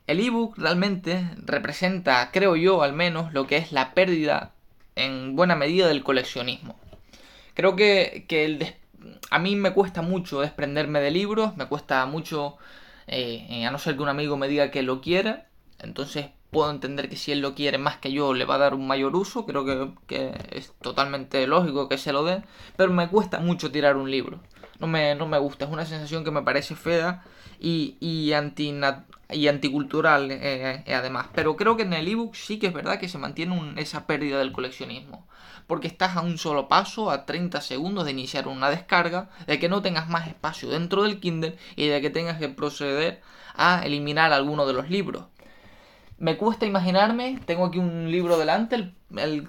El 0.07 0.19
ebook 0.19 0.57
realmente 0.57 1.25
representa, 1.37 2.31
creo 2.31 2.55
yo 2.55 2.81
al 2.81 2.93
menos, 2.93 3.33
lo 3.33 3.47
que 3.47 3.57
es 3.57 3.71
la 3.71 3.93
pérdida 3.93 4.51
en 4.95 5.35
buena 5.35 5.55
medida 5.55 5.87
del 5.87 6.03
coleccionismo. 6.03 6.79
Creo 7.53 7.75
que, 7.75 8.25
que 8.27 8.45
el 8.45 8.75
a 9.29 9.39
mí 9.39 9.55
me 9.55 9.73
cuesta 9.73 10.01
mucho 10.01 10.41
desprenderme 10.41 10.99
de 10.99 11.11
libros, 11.11 11.55
me 11.57 11.65
cuesta 11.65 12.05
mucho 12.05 12.57
eh, 13.07 13.47
eh, 13.49 13.65
a 13.65 13.71
no 13.71 13.79
ser 13.79 13.95
que 13.95 14.03
un 14.03 14.09
amigo 14.09 14.37
me 14.37 14.47
diga 14.47 14.71
que 14.71 14.83
lo 14.83 15.01
quiera, 15.01 15.47
entonces 15.79 16.27
puedo 16.51 16.69
entender 16.69 17.09
que 17.09 17.15
si 17.15 17.31
él 17.31 17.39
lo 17.39 17.55
quiere 17.55 17.77
más 17.77 17.97
que 17.97 18.11
yo 18.11 18.33
le 18.33 18.45
va 18.45 18.55
a 18.55 18.59
dar 18.59 18.73
un 18.73 18.85
mayor 18.85 19.15
uso, 19.15 19.45
creo 19.45 19.65
que, 20.07 20.33
es 20.51 20.73
totalmente 20.81 21.47
lógico 21.47 21.87
que 21.87 21.97
se 21.97 22.13
lo 22.13 22.23
dé, 22.23 22.43
pero 22.75 22.91
me 22.91 23.07
cuesta 23.07 23.39
mucho 23.39 23.71
tirar 23.71 23.95
un 23.95 24.11
libro, 24.11 24.39
no 24.79 24.87
me, 24.87 25.15
no 25.15 25.27
me 25.27 25.39
gusta, 25.39 25.65
es 25.65 25.71
una 25.71 25.85
sensación 25.85 26.23
que 26.23 26.31
me 26.31 26.41
parece 26.41 26.75
fea 26.75 27.23
y, 27.59 27.95
y, 27.99 28.33
y 29.29 29.47
anticultural 29.47 30.29
eh, 30.29 30.83
además, 30.93 31.27
pero 31.33 31.55
creo 31.55 31.77
que 31.77 31.83
en 31.83 31.93
el 31.93 32.07
ebook 32.07 32.35
sí 32.35 32.59
que 32.59 32.67
es 32.67 32.73
verdad 32.73 32.99
que 32.99 33.07
se 33.07 33.17
mantiene 33.17 33.73
esa 33.77 34.05
pérdida 34.05 34.39
del 34.39 34.51
coleccionismo 34.51 35.25
porque 35.71 35.87
estás 35.87 36.17
a 36.17 36.21
un 36.21 36.37
solo 36.37 36.67
paso, 36.67 37.09
a 37.09 37.25
30 37.25 37.61
segundos 37.61 38.03
de 38.03 38.11
iniciar 38.11 38.49
una 38.49 38.69
descarga, 38.69 39.29
de 39.47 39.57
que 39.57 39.69
no 39.69 39.81
tengas 39.81 40.09
más 40.09 40.27
espacio 40.27 40.67
dentro 40.69 41.03
del 41.03 41.21
Kindle 41.21 41.55
y 41.77 41.87
de 41.87 42.01
que 42.01 42.09
tengas 42.09 42.39
que 42.39 42.49
proceder 42.49 43.21
a 43.55 43.81
eliminar 43.85 44.33
alguno 44.33 44.65
de 44.65 44.73
los 44.73 44.89
libros. 44.89 45.27
Me 46.17 46.35
cuesta 46.35 46.65
imaginarme, 46.65 47.39
tengo 47.45 47.67
aquí 47.67 47.79
un 47.79 48.11
libro 48.11 48.37
delante, 48.37 48.91
el, 49.15 49.47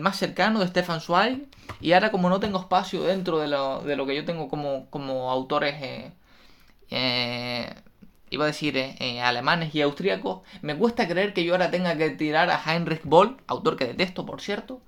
más 0.00 0.16
cercano 0.16 0.60
de 0.60 0.68
Stefan 0.68 1.02
Zweig, 1.02 1.48
y 1.82 1.92
ahora 1.92 2.10
como 2.10 2.30
no 2.30 2.40
tengo 2.40 2.58
espacio 2.60 3.02
dentro 3.02 3.38
de 3.38 3.48
lo, 3.48 4.06
que 4.06 4.16
yo 4.16 4.24
tengo 4.24 4.48
como, 4.48 5.30
autores, 5.30 5.74
eh, 5.82 6.12
eh, 6.88 7.74
iba 8.30 8.44
a 8.44 8.46
decir 8.46 8.74
eh, 8.78 9.20
alemanes 9.20 9.74
y 9.74 9.82
austríacos, 9.82 10.40
me 10.62 10.78
cuesta 10.78 11.06
creer 11.06 11.34
que 11.34 11.44
yo 11.44 11.52
ahora 11.52 11.70
tenga 11.70 11.94
que 11.98 12.08
tirar 12.08 12.48
a 12.48 12.58
Heinrich 12.58 13.02
Boll, 13.04 13.36
autor 13.46 13.76
que 13.76 13.84
detesto 13.84 14.24
por 14.24 14.40
cierto, 14.40 14.80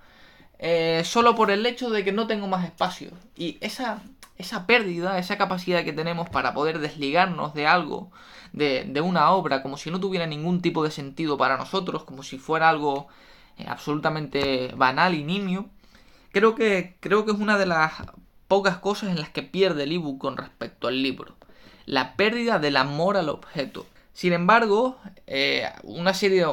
eh, 0.62 1.02
solo 1.07 1.35
por 1.35 1.50
el 1.50 1.64
hecho 1.64 1.88
de 1.88 2.05
que 2.05 2.12
no 2.12 2.26
tengo 2.26 2.47
más 2.47 2.67
espacio. 2.67 3.11
Y 3.35 3.57
esa, 3.62 4.02
esa 4.37 4.67
pérdida, 4.67 5.19
esa 5.19 5.38
capacidad 5.38 5.85
que 5.85 5.95
tenemos 5.95 6.29
para 6.29 6.52
poder 6.52 6.81
desligarnos 6.81 7.55
de 7.55 7.67
algo, 7.67 8.11
de, 8.52 8.85
de, 8.85 9.00
una 9.00 9.31
obra, 9.31 9.62
como 9.62 9.79
si 9.79 9.90
no 9.90 10.00
tuviera 10.00 10.26
ningún 10.26 10.61
tipo 10.61 10.85
de 10.85 10.90
sentido 10.90 11.38
para 11.38 11.57
nosotros, 11.57 12.05
como 12.05 12.23
si 12.23 12.38
fuera 12.38 12.69
algo 12.69 13.09
eh, 13.57 13.64
absolutamente 13.67 14.75
banal 14.76 15.14
y 15.14 15.25
nimio, 15.25 15.71
creo 16.31 16.55
que, 16.55 16.97
creo 17.00 17.25
que 17.25 17.33
es 17.33 17.38
una 17.38 17.57
de 17.57 17.67
las 17.67 17.95
pocas 18.47 18.76
cosas 18.79 19.09
en 19.09 19.21
las 19.21 19.31
que 19.31 19.43
pierde 19.43 19.85
el 19.85 19.93
ebook 19.93 20.19
con 20.19 20.37
respecto 20.37 20.88
al 20.88 21.02
libro. 21.02 21.37
La 21.87 22.17
pérdida 22.17 22.59
del 22.59 22.76
amor 22.76 23.17
al 23.17 23.31
objeto. 23.31 23.87
Sin 24.12 24.35
embargo, 24.35 24.99
eh, 25.26 25.71
una 25.85 26.12
serie, 26.12 26.45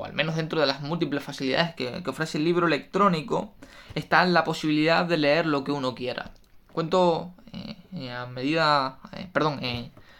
o, 0.00 0.04
al 0.04 0.12
menos 0.12 0.36
dentro 0.36 0.60
de 0.60 0.66
las 0.66 0.80
múltiples 0.82 1.22
facilidades 1.22 1.74
que, 1.74 2.02
ofrece 2.06 2.38
el 2.38 2.44
libro 2.44 2.66
electrónico, 2.66 3.54
está 3.94 4.24
la 4.24 4.44
posibilidad 4.44 5.04
de 5.04 5.16
leer 5.16 5.46
lo 5.46 5.64
que 5.64 5.72
uno 5.72 5.94
quiera. 5.94 6.32
Cuento 6.72 7.32
eh, 7.52 8.10
a 8.10 8.26
medida, 8.26 8.98
eh, 9.12 9.28
perdón, 9.32 9.60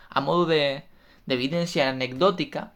a 0.09 0.21
modo 0.21 0.47
de, 0.47 0.85
de, 1.27 1.35
evidencia 1.35 1.89
anecdótica, 1.89 2.73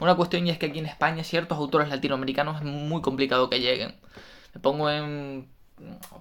una 0.00 0.14
cuestión 0.14 0.46
y 0.46 0.50
es 0.50 0.58
que 0.58 0.66
aquí 0.66 0.78
en 0.78 0.86
España 0.86 1.24
ciertos 1.24 1.58
autores 1.58 1.88
latinoamericanos 1.88 2.58
es 2.58 2.64
muy 2.64 3.02
complicado 3.02 3.50
que 3.50 3.60
lleguen. 3.60 3.94
Me 4.54 4.60
pongo 4.60 4.90
en, 4.90 5.48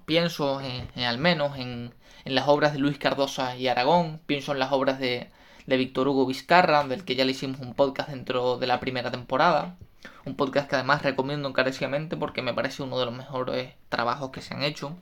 pienso 0.06 0.60
al 0.96 1.17
menos 1.20 1.58
en, 1.58 1.94
en 2.25 2.36
las 2.36 2.48
obras 2.48 2.74
de 2.74 2.79
Luis 2.79 2.98
Cardosa 2.98 3.56
y 3.56 3.67
Aragón, 3.67 4.20
pienso 4.25 4.51
en 4.51 4.60
las 4.60 4.72
obras 4.72 5.00
de 5.00 5.29
de 5.67 5.77
Víctor 5.77 6.08
Hugo 6.08 6.25
Vizcarra, 6.25 6.84
del 6.86 7.03
que 7.03 7.15
ya 7.15 7.25
le 7.25 7.32
hicimos 7.32 7.60
un 7.60 7.75
podcast 7.75 8.10
dentro 8.10 8.58
de 8.58 8.67
la 8.67 8.79
primera 8.79 9.12
temporada. 9.12 9.77
Un 10.25 10.36
podcast 10.36 10.70
que 10.70 10.75
además 10.75 11.04
recomiendo 11.04 11.50
encarecidamente 11.50 12.18
porque 12.18 12.42
me 12.42 12.54
parece 12.54 12.84
uno 12.84 13.00
de 13.00 13.06
los 13.06 13.16
mejores 13.16 13.74
trabajos 13.89 14.32
que 14.32 14.42
se 14.42 14.54
han 14.54 14.63
hecho 14.63 14.98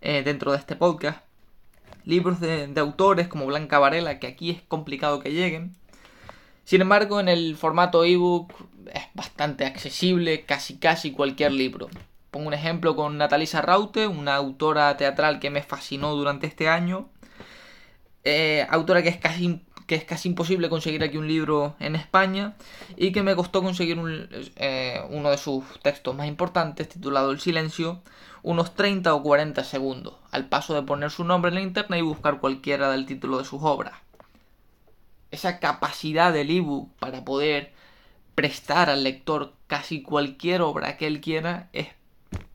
eh, 0.00 0.22
dentro 0.24 0.52
de 0.52 0.58
este 0.58 0.76
podcast. 0.76 1.20
Libros 2.04 2.40
de, 2.40 2.72
autores 2.76 3.28
como 3.28 3.46
Blanca 3.46 3.78
Varela, 3.78 4.18
que 4.18 4.26
aquí 4.26 4.50
es 4.50 4.62
complicado 4.62 5.20
que 5.20 5.32
lleguen. 5.32 5.76
Sin 6.64 6.80
embargo, 6.80 7.20
en 7.20 7.28
el 7.28 7.56
formato 7.56 8.04
ebook 8.04 8.52
es 8.92 9.02
bastante 9.14 9.64
accesible 9.64 10.44
casi 10.44 10.78
casi 10.78 11.12
cualquier 11.12 11.52
libro. 11.52 11.88
Pongo 12.30 12.48
un 12.48 12.54
ejemplo 12.54 12.96
con 12.96 13.18
Natalisa 13.18 13.60
Raute, 13.60 14.06
una 14.06 14.36
autora 14.36 14.96
teatral 14.96 15.40
que 15.40 15.50
me 15.50 15.62
fascinó 15.62 16.14
durante 16.14 16.46
este 16.46 16.68
año 16.68 17.08
eh, 18.24 18.66
autora 18.68 19.02
que 19.02 19.08
es 19.08 19.16
casi 19.16 19.62
que 19.90 19.96
es 19.96 20.04
casi 20.04 20.28
imposible 20.28 20.68
conseguir 20.68 21.02
aquí 21.02 21.16
un 21.16 21.26
libro 21.26 21.74
en 21.80 21.96
España 21.96 22.54
y 22.96 23.10
que 23.10 23.24
me 23.24 23.34
costó 23.34 23.60
conseguir 23.60 23.98
eh, 24.54 25.02
uno 25.10 25.30
de 25.30 25.36
sus 25.36 25.64
textos 25.82 26.14
más 26.14 26.28
importantes 26.28 26.88
titulado 26.88 27.32
El 27.32 27.40
silencio 27.40 28.00
unos 28.44 28.76
30 28.76 29.12
o 29.12 29.20
40 29.20 29.64
segundos 29.64 30.14
al 30.30 30.48
paso 30.48 30.74
de 30.74 30.82
poner 30.82 31.10
su 31.10 31.24
nombre 31.24 31.48
en 31.48 31.56
la 31.56 31.62
internet 31.62 31.98
y 31.98 32.02
buscar 32.02 32.38
cualquiera 32.38 32.88
del 32.92 33.04
título 33.04 33.38
de 33.38 33.44
sus 33.44 33.64
obras. 33.64 33.94
Esa 35.32 35.58
capacidad 35.58 36.32
del 36.32 36.52
ebook 36.52 36.92
para 37.00 37.24
poder 37.24 37.72
prestar 38.36 38.90
al 38.90 39.02
lector 39.02 39.54
casi 39.66 40.02
cualquier 40.02 40.62
obra 40.62 40.98
que 40.98 41.08
él 41.08 41.20
quiera 41.20 41.68
es 41.72 41.88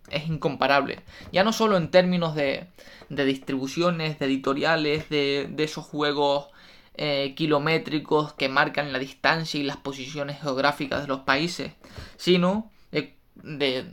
es 0.09 0.27
incomparable. 0.27 1.01
Ya 1.33 1.43
no 1.43 1.51
solo 1.51 1.75
en 1.75 1.89
términos 1.89 2.33
de, 2.33 2.67
de 3.09 3.25
distribuciones, 3.25 4.19
de 4.19 4.25
editoriales, 4.25 5.09
de, 5.09 5.49
de 5.49 5.63
esos 5.65 5.83
juegos 5.83 6.47
eh, 6.97 7.33
kilométricos 7.35 8.33
que 8.33 8.49
marcan 8.49 8.93
la 8.93 8.99
distancia 8.99 9.59
y 9.59 9.63
las 9.63 9.77
posiciones 9.77 10.41
geográficas 10.41 11.01
de 11.01 11.07
los 11.07 11.21
países, 11.21 11.71
sino 12.17 12.71
de, 12.91 13.91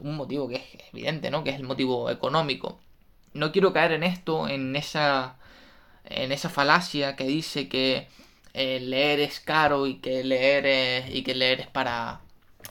un 0.00 0.16
motivo 0.16 0.48
que 0.48 0.56
es 0.56 0.62
evidente, 0.92 1.30
¿no? 1.30 1.44
Que 1.44 1.50
es 1.50 1.56
el 1.56 1.64
motivo 1.64 2.10
económico. 2.10 2.80
No 3.34 3.52
quiero 3.52 3.72
caer 3.72 3.92
en 3.92 4.02
esto, 4.02 4.48
en 4.48 4.74
esa, 4.76 5.36
en 6.04 6.32
esa 6.32 6.48
falacia 6.48 7.16
que 7.16 7.24
dice 7.24 7.68
que 7.68 8.08
eh, 8.54 8.80
leer 8.80 9.20
es 9.20 9.40
caro 9.40 9.86
y 9.86 9.96
que 9.96 10.24
leer 10.24 10.66
es, 10.66 11.14
y 11.14 11.22
que 11.22 11.34
leer 11.34 11.60
es 11.60 11.66
para 11.66 12.22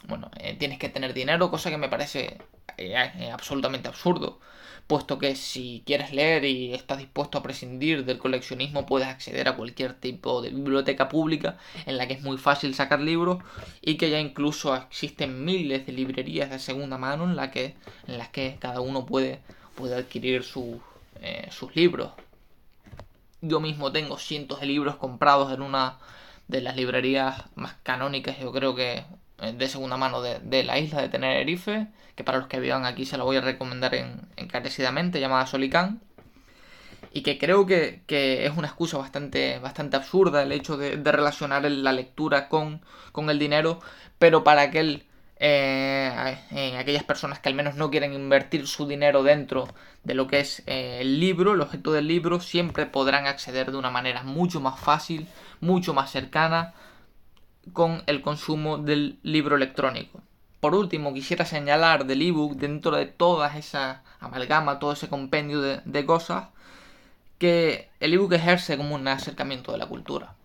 bueno, 0.08 0.32
eh, 0.40 0.56
tienes 0.58 0.80
que 0.80 0.90
tener 0.90 1.14
dinero, 1.14 1.52
cosa 1.52 1.70
que 1.70 1.78
me 1.78 1.90
parece 1.90 2.38
eh, 2.78 3.12
eh, 3.20 3.32
absolutamente 3.32 3.88
absurdo, 3.88 4.40
puesto 4.88 5.20
que 5.20 5.36
si 5.36 5.84
quieres 5.86 6.14
leer 6.14 6.46
y 6.46 6.74
estás 6.74 6.98
dispuesto 6.98 7.38
a 7.38 7.44
prescindir 7.44 8.06
del 8.06 8.18
coleccionismo, 8.18 8.86
puedes 8.86 9.08
acceder 9.08 9.48
a 9.50 9.56
cualquier 9.56 9.94
tipo 9.94 10.42
de 10.42 10.50
biblioteca 10.50 11.10
pública 11.10 11.58
en 11.86 11.98
la 11.98 12.08
que 12.08 12.14
es 12.14 12.24
muy 12.24 12.38
fácil 12.38 12.74
sacar 12.74 13.02
libros 13.02 13.44
y 13.82 13.96
que 13.98 14.10
ya 14.10 14.20
incluso 14.20 14.76
existen 14.76 15.44
miles 15.44 15.86
de 15.86 15.92
librerías 15.92 16.50
de 16.50 16.60
segunda 16.60 16.98
mano 16.98 17.26
en, 17.26 17.36
la 17.36 17.52
que, 17.52 17.76
en 18.08 18.18
las 18.18 18.30
que 18.30 18.58
cada 18.60 18.80
uno 18.80 19.06
puede, 19.06 19.42
puede 19.76 19.96
adquirir 19.96 20.44
sus 20.44 20.80
libros. 21.76 22.12
Yo 23.42 23.60
mismo 23.60 23.92
tengo 23.92 24.18
cientos 24.18 24.62
de 24.62 24.68
libros 24.68 24.96
comprados 24.96 25.54
en 25.54 25.62
una 25.62 26.00
de 26.48 26.62
las 26.62 26.78
librerías 26.78 27.44
más 27.56 27.76
canónicas, 27.84 28.40
yo 28.40 28.54
creo 28.54 28.74
que 28.74 28.94
eh, 28.94 29.06
de 29.40 29.68
segunda 29.68 29.98
mano 29.98 30.22
de, 30.22 30.64
la 30.64 30.80
isla 30.80 31.02
de 31.02 31.10
Tenerife, 31.10 31.88
que 32.16 32.24
para 32.24 32.40
los 32.40 32.48
que 32.48 32.60
vivan 32.60 32.86
aquí 32.86 33.06
se 33.06 33.18
la 33.18 33.24
voy 33.24 33.38
a 33.38 33.42
recomendar 33.42 33.94
encarecidamente, 34.36 35.20
llamada 35.20 35.46
Solicán. 35.46 36.02
Y 37.14 37.22
que 37.22 37.38
creo 37.38 37.66
que, 37.66 38.04
es 38.08 38.58
una 38.58 38.68
excusa 38.68 38.98
bastante, 38.98 39.60
bastante 39.60 39.96
absurda 39.98 40.44
el 40.44 40.52
hecho 40.52 40.78
de, 40.78 40.98
relacionar 41.12 41.70
la 41.70 41.92
lectura 41.94 42.50
con, 42.50 42.82
con, 43.12 43.30
el 43.30 43.40
dinero, 43.40 43.80
pero 44.20 44.44
para 44.44 44.62
aquel 44.62 45.06
eh, 45.40 46.76
aquellas 46.80 47.04
personas 47.04 47.40
que 47.40 47.50
al 47.50 47.56
menos 47.56 47.76
no 47.76 47.92
quieren 47.92 48.14
invertir 48.14 48.68
su 48.68 48.88
dinero 48.88 49.22
dentro 49.22 49.68
de 50.04 50.16
lo 50.16 50.28
que 50.28 50.40
es 50.40 50.64
eh, 50.66 51.00
el 51.02 51.20
libro, 51.20 51.54
el 51.54 51.62
objeto 51.62 51.92
del 51.92 52.08
libro, 52.08 52.40
siempre 52.40 52.88
podrán 52.88 53.28
acceder 53.28 53.72
de 53.72 53.78
una 53.78 53.92
manera 53.92 54.24
mucho 54.24 54.60
más 54.60 54.80
fácil, 54.80 55.28
mucho 55.60 55.94
más 55.94 56.12
cercana 56.12 56.74
con 57.74 58.04
el 58.08 58.22
consumo 58.22 58.78
del 58.78 59.20
libro 59.24 59.56
electrónico. 59.56 60.22
Por 60.60 60.76
último, 60.76 61.14
quisiera 61.14 61.46
señalar 61.46 62.06
del 62.06 62.22
ebook, 62.22 62.56
dentro 62.56 62.96
de 62.96 63.06
toda 63.06 63.56
esa 63.58 64.04
amalgama, 64.20 64.80
todo 64.80 64.94
ese 64.94 65.08
compendio 65.08 65.62
de, 65.62 66.06
cosas, 66.06 66.50
que 67.38 67.90
el 68.00 68.14
ebook 68.14 68.34
ejerce 68.34 68.78
como 68.78 68.96
un 68.96 69.08
acercamiento 69.08 69.72
de 69.72 69.78
la 69.78 69.86
cultura. 69.86 70.36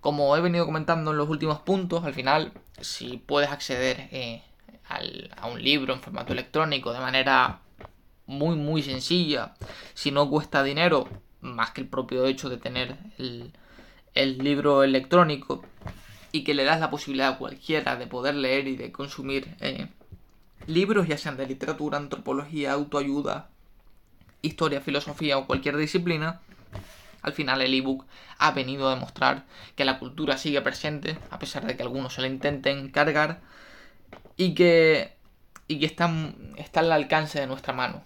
Como 0.00 0.36
he 0.36 0.40
venido 0.40 0.66
comentando 0.66 1.12
en 1.12 1.18
los 1.18 1.28
últimos 1.28 1.60
puntos, 1.60 2.04
al 2.04 2.14
final, 2.14 2.52
si 2.80 3.18
puedes 3.18 3.50
acceder 3.50 4.08
eh, 4.10 4.42
a 5.36 5.46
un 5.46 5.62
libro 5.62 5.94
en 5.94 6.00
formato 6.00 6.32
electrónico 6.32 6.92
de 6.92 7.00
manera 7.00 7.60
muy, 8.26 8.56
muy 8.56 8.82
sencilla, 8.82 9.54
si 9.94 10.10
no 10.10 10.28
cuesta 10.28 10.62
dinero, 10.62 11.08
más 11.40 11.70
que 11.70 11.80
el 11.80 11.88
propio 11.88 12.26
hecho 12.26 12.48
de 12.48 12.56
tener 12.56 12.96
el, 13.18 14.38
libro 14.38 14.82
electrónico, 14.82 15.64
y 16.36 16.44
que 16.44 16.54
le 16.54 16.64
das 16.64 16.80
la 16.80 16.90
posibilidad 16.90 17.30
a 17.30 17.38
cualquiera 17.38 17.96
de 17.96 18.06
poder 18.06 18.34
leer 18.34 18.68
y 18.68 18.76
de 18.76 18.92
consumir 18.92 19.56
eh, 19.60 19.88
libros, 20.66 21.08
ya 21.08 21.16
sean 21.16 21.38
de 21.38 21.46
literatura, 21.46 21.96
antropología, 21.96 22.72
autoayuda, 22.72 23.48
historia, 24.42 24.82
filosofía 24.82 25.38
o 25.38 25.46
cualquier 25.46 25.78
disciplina, 25.78 26.40
al 27.22 27.32
final 27.32 27.62
el 27.62 27.72
ebook 27.72 28.04
ha 28.38 28.52
venido 28.52 28.86
a 28.86 28.94
demostrar 28.94 29.44
que 29.76 29.86
la 29.86 29.98
cultura 29.98 30.36
sigue 30.36 30.60
presente, 30.60 31.18
a 31.30 31.38
pesar 31.38 31.66
de 31.66 31.74
que 31.74 31.82
algunos 31.82 32.12
se 32.12 32.20
la 32.20 32.26
intenten 32.26 32.90
cargar, 32.90 33.40
y 34.36 34.54
que, 34.54 35.16
y 35.68 35.80
que 35.80 35.86
está, 35.86 36.12
está 36.58 36.80
al 36.80 36.92
alcance 36.92 37.40
de 37.40 37.46
nuestra 37.46 37.72
mano. 37.72 38.04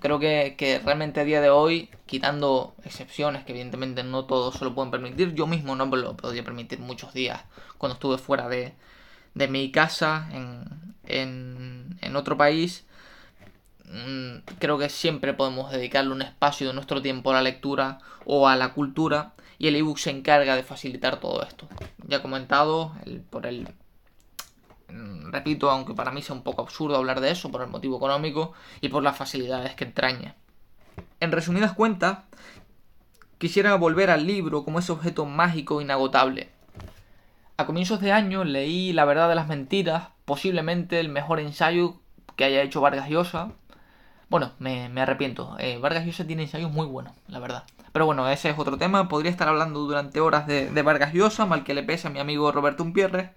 Creo 0.00 0.18
que, 0.18 0.54
que, 0.56 0.78
realmente 0.78 1.20
a 1.20 1.24
día 1.24 1.40
de 1.40 1.50
hoy, 1.50 1.90
quitando 2.06 2.74
excepciones 2.84 3.44
que 3.44 3.52
evidentemente 3.52 4.02
no 4.02 4.24
todos 4.24 4.54
se 4.56 4.64
lo 4.64 4.74
pueden 4.74 4.90
permitir, 4.90 5.34
yo 5.34 5.46
mismo 5.46 5.76
no 5.76 5.86
me 5.86 5.96
lo 5.96 6.16
podía 6.16 6.44
permitir 6.44 6.78
muchos 6.78 7.12
días 7.12 7.42
cuando 7.78 7.94
estuve 7.94 8.18
fuera 8.18 8.48
de, 8.48 8.74
de 9.34 9.48
mi 9.48 9.70
casa 9.70 10.28
en, 10.32 10.64
en, 11.06 11.98
en 12.00 12.16
otro 12.16 12.36
país, 12.36 12.84
Mm, 13.90 14.42
creo 14.60 14.78
que 14.78 14.88
siempre 14.88 15.34
podemos 15.34 15.72
dedicarle 15.72 16.12
un 16.12 16.22
espacio 16.22 16.68
de 16.68 16.74
nuestro 16.74 17.02
tiempo 17.02 17.30
a 17.30 17.34
la 17.34 17.42
lectura 17.42 17.98
o 18.24 18.46
a 18.46 18.54
la 18.54 18.72
cultura 18.72 19.32
y 19.58 19.66
el 19.66 19.76
ebook 19.76 19.98
se 19.98 20.10
encarga 20.10 20.54
de 20.54 20.62
facilitar 20.62 21.18
todo 21.18 21.42
esto. 21.42 21.68
Ya 22.06 22.18
he 22.18 22.22
comentado 22.22 22.94
por 23.30 23.46
el 23.46 23.68
repito, 25.30 25.70
aunque 25.70 25.94
para 25.94 26.10
mí 26.10 26.22
sea 26.22 26.34
un 26.34 26.42
poco 26.42 26.62
absurdo 26.62 26.96
hablar 26.96 27.20
de 27.20 27.30
eso 27.30 27.50
por 27.50 27.62
el 27.62 27.68
motivo 27.68 27.96
económico 27.96 28.52
y 28.80 28.88
por 28.88 29.02
las 29.02 29.16
facilidades 29.16 29.74
que 29.74 29.84
entraña. 29.84 30.36
En 31.20 31.32
resumidas 31.32 31.72
cuentas, 31.72 32.18
quisiera 33.38 33.74
volver 33.76 34.10
al 34.10 34.26
libro 34.26 34.64
como 34.64 34.78
ese 34.78 34.92
objeto 34.92 35.26
mágico 35.26 35.80
inagotable. 35.80 36.50
A 37.56 37.66
comienzos 37.66 38.00
de 38.00 38.12
año 38.12 38.44
leí 38.44 38.92
La 38.92 39.04
verdad 39.04 39.28
de 39.28 39.34
las 39.34 39.48
mentiras, 39.48 40.08
posiblemente 40.24 40.98
el 40.98 41.08
mejor 41.08 41.40
ensayo 41.40 42.00
que 42.36 42.44
haya 42.44 42.62
hecho 42.62 42.80
Vargas 42.80 43.08
Llosa, 43.08 43.52
bueno, 44.30 44.52
me, 44.60 44.88
arrepiento. 45.00 45.56
Eh, 45.58 45.78
Vargas 45.78 46.06
Llosa 46.06 46.24
tiene 46.24 46.42
ensayos 46.42 46.70
muy 46.70 46.86
buenos, 46.86 47.12
la 47.26 47.40
verdad. 47.40 47.64
Pero 47.92 48.06
bueno, 48.06 48.28
ese 48.28 48.50
es 48.50 48.58
otro 48.58 48.78
tema. 48.78 49.08
Podría 49.08 49.30
estar 49.30 49.48
hablando 49.48 49.80
durante 49.80 50.20
horas 50.20 50.46
de, 50.46 50.82
Vargas 50.82 51.12
Llosa, 51.12 51.46
mal 51.46 51.64
que 51.64 51.74
le 51.74 51.82
pese 51.82 52.06
a 52.06 52.10
mi 52.10 52.20
amigo 52.20 52.52
Roberto 52.52 52.84
Umpierre. 52.84 53.34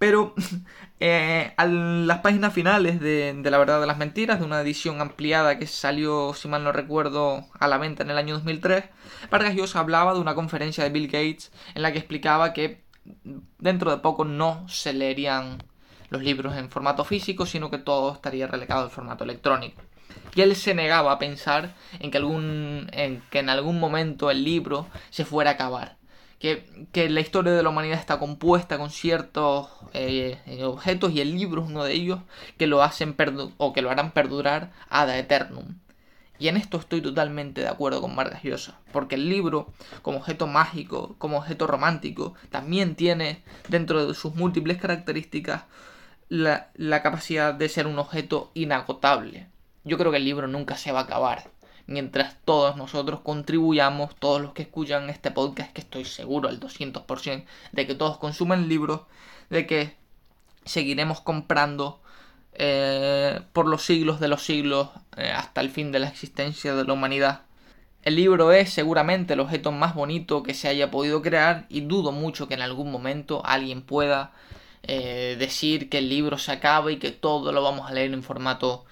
Pero 0.00 0.34
eh, 1.00 1.52
a 1.58 1.66
las 1.66 2.20
páginas 2.20 2.54
finales 2.54 3.00
de, 3.00 3.38
La 3.44 3.58
Verdad 3.58 3.82
de 3.82 3.86
las 3.86 3.98
Mentiras, 3.98 4.40
de 4.40 4.46
una 4.46 4.62
edición 4.62 5.02
ampliada 5.02 5.58
que 5.58 5.66
salió, 5.66 6.32
si 6.32 6.48
mal 6.48 6.64
no 6.64 6.72
recuerdo, 6.72 7.44
a 7.58 7.68
la 7.68 7.76
venta 7.76 8.02
en 8.02 8.10
el 8.10 8.16
año 8.16 8.32
2003, 8.32 8.84
Vargas 9.30 9.54
Llosa 9.54 9.80
hablaba 9.80 10.14
de 10.14 10.20
una 10.20 10.34
conferencia 10.34 10.84
de 10.84 10.88
Bill 10.88 11.08
Gates 11.08 11.52
en 11.74 11.82
la 11.82 11.92
que 11.92 11.98
explicaba 11.98 12.54
que 12.54 12.82
dentro 13.58 13.90
de 13.90 13.98
poco 13.98 14.24
no 14.24 14.66
se 14.70 14.94
leerían 14.94 15.62
los 16.08 16.22
libros 16.22 16.56
en 16.56 16.70
formato 16.70 17.04
físico, 17.04 17.44
sino 17.44 17.70
que 17.70 17.76
todo 17.76 18.14
estaría 18.14 18.46
relegado 18.46 18.84
al 18.84 18.90
formato 18.90 19.24
electrónico 19.24 19.82
y 20.34 20.40
él 20.40 20.56
se 20.56 20.74
negaba 20.74 21.12
a 21.12 21.18
pensar 21.18 21.74
en 21.98 22.10
que, 22.10 22.16
algún, 22.16 22.88
en, 22.92 23.22
que 23.30 23.40
en 23.40 23.50
algún 23.50 23.78
momento 23.78 24.30
el 24.30 24.44
libro 24.44 24.86
se 25.10 25.26
fuera 25.26 25.50
a 25.50 25.54
acabar. 25.54 25.99
Que, 26.40 27.08
la 27.08 27.20
historia 27.20 27.52
de 27.52 27.62
la 27.62 27.68
humanidad 27.68 28.00
está 28.00 28.18
compuesta 28.18 28.78
con 28.78 28.90
ciertos 28.90 29.68
eh, 29.92 30.38
objetos 30.64 31.12
y 31.12 31.20
el 31.20 31.32
libro 31.32 31.62
es 31.62 31.68
uno 31.68 31.84
de 31.84 31.92
ellos 31.92 32.20
que 32.56 32.66
lo 32.66 32.82
hacen 32.82 33.14
o 33.58 33.72
que 33.72 33.82
lo 33.82 33.90
harán 33.90 34.10
perdurar 34.10 34.72
ad 34.88 35.16
eternum. 35.16 35.76
Y 36.40 36.48
en 36.48 36.56
esto 36.56 36.78
estoy 36.78 37.02
totalmente 37.02 37.60
de 37.60 37.68
acuerdo 37.68 38.00
con 38.00 38.16
Vargas 38.16 38.42
Llosa, 38.42 38.80
porque 38.92 39.14
el 39.14 39.28
libro, 39.28 39.72
como 40.00 40.18
objeto 40.18 40.46
mágico, 40.46 41.14
como 41.18 41.36
objeto 41.36 41.66
romántico, 41.66 42.34
también 42.50 42.96
tiene 42.96 43.42
dentro 43.68 44.06
de 44.06 44.14
sus 44.14 44.34
múltiples 44.34 44.78
características 44.78 45.64
la 46.28 47.02
capacidad 47.02 47.52
de 47.54 47.68
ser 47.68 47.86
un 47.86 47.98
objeto 47.98 48.50
inagotable 48.54 49.50
yo 49.84 49.98
creo 49.98 50.10
que 50.10 50.18
el 50.18 50.24
libro 50.24 50.46
nunca 50.46 50.76
se 50.76 50.92
va 50.92 51.00
a 51.00 51.02
acabar. 51.04 51.50
Mientras 51.90 52.36
todos 52.44 52.76
nosotros 52.76 53.18
contribuyamos, 53.18 54.14
todos 54.14 54.40
los 54.40 54.52
que 54.52 54.62
escuchan 54.62 55.10
este 55.10 55.32
podcast, 55.32 55.72
que 55.72 55.80
estoy 55.80 56.04
seguro 56.04 56.48
al 56.48 56.60
200% 56.60 57.44
de 57.72 57.86
que 57.88 57.96
todos 57.96 58.16
consumen 58.16 58.68
libros, 58.68 59.00
de 59.50 59.66
que 59.66 59.96
seguiremos 60.64 61.20
comprando 61.20 62.00
eh, 62.54 63.40
por 63.52 63.66
los 63.66 63.82
siglos 63.82 64.20
de 64.20 64.28
los 64.28 64.44
siglos 64.44 64.90
eh, 65.16 65.32
hasta 65.34 65.60
el 65.62 65.68
fin 65.68 65.90
de 65.90 65.98
la 65.98 66.06
existencia 66.06 66.76
de 66.76 66.84
la 66.84 66.92
humanidad. 66.92 67.40
El 68.04 68.14
libro 68.14 68.52
es 68.52 68.70
seguramente 68.72 69.34
el 69.34 69.40
objeto 69.40 69.72
más 69.72 69.96
bonito 69.96 70.44
que 70.44 70.54
se 70.54 70.68
haya 70.68 70.92
podido 70.92 71.22
crear 71.22 71.66
y 71.68 71.80
dudo 71.80 72.12
mucho 72.12 72.46
que 72.46 72.54
en 72.54 72.62
algún 72.62 72.92
momento 72.92 73.42
alguien 73.44 73.82
pueda 73.82 74.30
eh, 74.84 75.34
decir 75.40 75.88
que 75.88 75.98
el 75.98 76.08
libro 76.08 76.38
se 76.38 76.52
acaba 76.52 76.92
y 76.92 76.98
que 77.00 77.10
todo 77.10 77.50
lo 77.50 77.64
vamos 77.64 77.90
a 77.90 77.94
leer 77.94 78.14
en 78.14 78.22
formato 78.22 78.84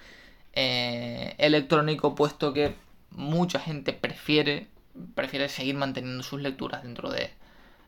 electrónico, 0.51 2.15
puesto 2.15 2.51
que 2.51 2.75
mucha 3.19 3.59
gente 3.59 3.93
prefiere, 3.93 4.67
prefiere 5.13 5.49
seguir 5.49 5.75
manteniendo 5.75 6.23
sus 6.23 6.41
lecturas 6.41 6.83
dentro 6.83 7.11
de, 7.11 7.31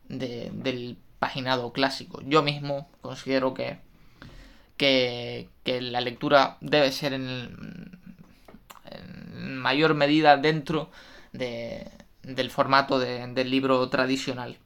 del 0.10 0.98
paginado 1.20 1.72
clásico. 1.72 2.22
Yo 2.26 2.44
mismo 2.44 2.90
considero 3.02 3.54
que, 3.54 3.80
que, 4.78 5.48
la 5.66 6.02
lectura 6.02 6.58
debe 6.60 6.92
ser 6.92 7.14
en, 7.14 8.00
mayor 9.40 9.94
medida 9.94 10.38
dentro 10.38 10.92
del 11.32 12.52
formato 12.52 13.00
del 13.00 13.50
libro 13.50 13.90
tradicional. 13.90 14.58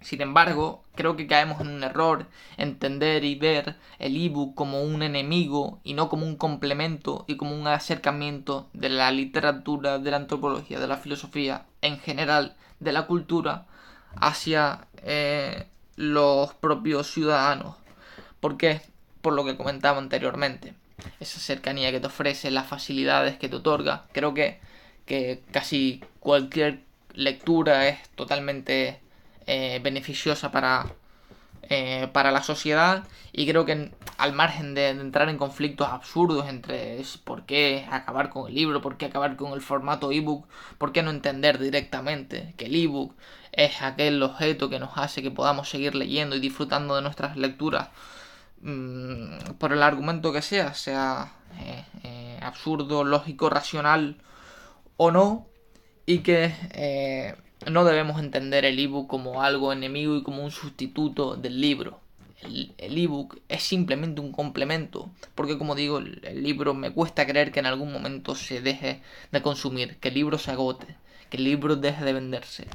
Sin 0.00 0.20
embargo, 0.20 0.84
creo 0.94 1.16
que 1.16 1.26
caemos 1.26 1.60
en 1.60 1.68
un 1.68 1.82
error 1.82 2.26
entender 2.56 3.24
y 3.24 3.34
ver 3.34 3.76
el 3.98 4.16
ebook 4.16 4.54
como 4.54 4.82
un 4.82 5.02
enemigo 5.02 5.80
y 5.82 5.94
no 5.94 6.08
como 6.08 6.24
un 6.24 6.36
complemento 6.36 7.24
y 7.26 7.36
como 7.36 7.54
un 7.58 7.66
acercamiento 7.66 8.68
de 8.72 8.90
la 8.90 9.10
literatura, 9.10 9.98
de 9.98 10.10
la 10.10 10.18
antropología, 10.18 10.78
de 10.78 10.86
la 10.86 10.98
filosofía, 10.98 11.66
en 11.82 11.98
general, 11.98 12.56
de 12.78 12.92
la 12.92 13.06
cultura, 13.06 13.66
hacia 14.14 14.86
eh, 15.02 15.66
los 15.96 16.54
propios 16.54 17.10
ciudadanos. 17.10 17.74
¿Por 18.38 18.56
qué? 18.56 18.80
Por 19.20 19.32
lo 19.32 19.44
que 19.44 19.56
comentaba 19.56 19.98
anteriormente. 19.98 20.74
Esa 21.18 21.40
cercanía 21.40 21.90
que 21.90 22.00
te 22.00 22.06
ofrece, 22.06 22.52
las 22.52 22.68
facilidades 22.68 23.36
que 23.36 23.48
te 23.48 23.56
otorga. 23.56 24.04
Creo 24.12 24.32
que, 24.32 24.60
que 25.06 25.42
casi 25.50 26.04
cualquier 26.20 26.82
lectura 27.14 27.88
es 27.88 28.08
totalmente 28.10 29.00
eh, 29.50 29.80
beneficiosa 29.82 30.50
para, 30.50 30.92
eh, 31.62 32.08
para 32.12 32.30
la 32.30 32.42
sociedad. 32.42 33.04
Y 33.32 33.46
creo 33.46 33.64
que 33.64 33.92
al 34.18 34.34
margen 34.34 34.74
de, 34.74 34.90
entrar 34.90 35.30
en 35.30 35.38
conflictos 35.38 35.88
absurdos 35.88 36.46
entre 36.48 37.02
por 37.24 37.46
qué 37.46 37.86
acabar 37.90 38.28
con 38.28 38.48
el 38.48 38.54
libro, 38.54 38.82
por 38.82 38.98
qué 38.98 39.06
acabar 39.06 39.36
con 39.36 39.54
el 39.54 39.62
formato 39.62 40.12
ebook, 40.12 40.46
por 40.76 40.92
qué 40.92 41.02
no 41.02 41.10
entender 41.10 41.58
directamente 41.58 42.52
que 42.58 42.66
el 42.66 42.74
ebook 42.76 43.14
es 43.52 43.80
aquel 43.80 44.22
objeto 44.22 44.68
que 44.68 44.78
nos 44.78 44.98
hace 44.98 45.22
que 45.22 45.30
podamos 45.30 45.70
seguir 45.70 45.94
leyendo 45.94 46.36
y 46.36 46.40
disfrutando 46.40 46.94
de 46.94 47.00
nuestras 47.00 47.38
lecturas 47.38 47.88
mm, 48.60 49.54
por 49.58 49.72
el 49.72 49.82
argumento 49.82 50.30
que 50.30 50.42
sea, 50.42 50.74
sea 50.74 51.32
eh, 52.04 52.38
absurdo, 52.42 53.02
lógico, 53.02 53.48
racional 53.48 54.18
o 54.98 55.10
no, 55.10 55.46
y 56.04 56.18
que 56.18 56.52
no 57.70 57.84
debemos 57.84 58.20
entender 58.20 58.64
el 58.64 58.78
ebook 58.78 59.08
como 59.08 59.42
algo 59.42 59.72
enemigo 59.72 60.16
y 60.16 60.22
como 60.22 60.44
un 60.44 60.50
sustituto 60.50 61.36
del 61.36 61.60
libro. 61.60 62.00
El, 62.42 62.98
ebook 62.98 63.40
es 63.48 63.64
simplemente 63.64 64.20
un 64.20 64.30
complemento, 64.30 65.10
porque 65.34 65.58
como 65.58 65.74
digo, 65.74 65.98
el, 65.98 66.42
libro 66.42 66.72
me 66.72 66.92
cuesta 66.92 67.26
creer 67.26 67.50
que 67.50 67.60
en 67.60 67.66
algún 67.66 67.92
momento 67.92 68.34
se 68.36 68.60
deje 68.60 69.02
de 69.32 69.42
consumir, 69.42 69.96
que 69.98 70.08
el 70.08 70.14
libro 70.14 70.38
se 70.38 70.52
agote, 70.52 70.86
que 71.30 71.36
el 71.36 71.44
libro 71.44 71.74
deje 71.76 72.04
de 72.04 72.12
venderse. 72.12 72.68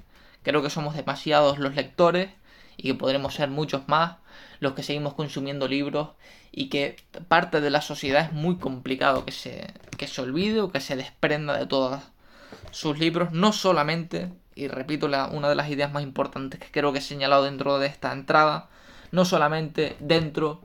Creo 0.44 0.62
que 0.62 0.70
somos 0.70 0.96
demasiados 0.96 1.60
los 1.60 1.76
lectores 1.76 2.30
y 2.76 2.84
que 2.84 2.96
podremos 2.96 3.36
ser 3.36 3.50
muchos 3.50 3.88
más 3.88 4.18
los 4.60 4.74
que 4.74 4.84
seguimos 4.84 5.14
consumiendo 5.14 5.68
libros 5.68 6.10
y 6.52 6.70
que 6.70 6.98
parte 7.28 7.62
de 7.62 7.70
la 7.70 7.82
sociedad 7.82 8.26
es 8.26 8.34
muy 8.34 8.58
complicado 8.58 9.26
que 9.26 9.32
se, 9.32 9.74
que 9.98 10.08
se 10.08 10.22
olvide 10.22 10.62
o 10.62 10.72
que 10.72 10.82
se 10.82 10.96
desprenda 10.96 11.58
de 11.58 11.68
todos 11.68 12.02
sus 12.72 13.00
libros, 13.00 13.32
no 13.32 13.54
solamente, 13.54 14.32
y 14.56 14.68
repito 14.68 15.08
la, 15.08 15.28
una 15.28 15.50
de 15.50 15.56
las 15.56 15.70
ideas 15.70 15.92
más 15.92 16.04
importantes 16.04 16.60
que 16.60 16.72
creo 16.72 16.92
que 16.94 17.00
he 17.00 17.02
señalado 17.02 17.44
dentro 17.44 17.80
de 17.80 17.88
esta 17.88 18.12
entrada, 18.12 18.70
no 19.12 19.26
solamente 19.26 19.96
dentro 20.00 20.62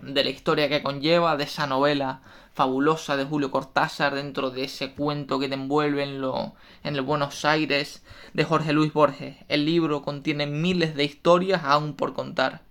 de 0.00 0.24
la 0.24 0.30
historia 0.30 0.68
que 0.68 0.82
conlleva, 0.82 1.36
de 1.36 1.44
esa 1.44 1.66
novela 1.66 2.20
fabulosa 2.52 3.16
de 3.16 3.24
Julio 3.24 3.50
Cortázar, 3.50 4.14
dentro 4.14 4.50
de 4.50 4.64
ese 4.64 4.92
cuento 4.92 5.38
que 5.38 5.48
te 5.48 5.54
envuelve 5.54 6.02
en, 6.02 6.20
lo, 6.20 6.54
en 6.82 6.94
el 6.94 7.02
Buenos 7.02 7.44
Aires 7.44 8.04
de 8.32 8.44
Jorge 8.44 8.72
Luis 8.72 8.92
Borges. 8.92 9.36
El 9.48 9.64
libro 9.64 10.02
contiene 10.02 10.46
miles 10.46 10.94
de 10.94 11.04
historias 11.04 11.62
aún 11.64 11.94
por 11.94 12.14
contar. 12.14 12.62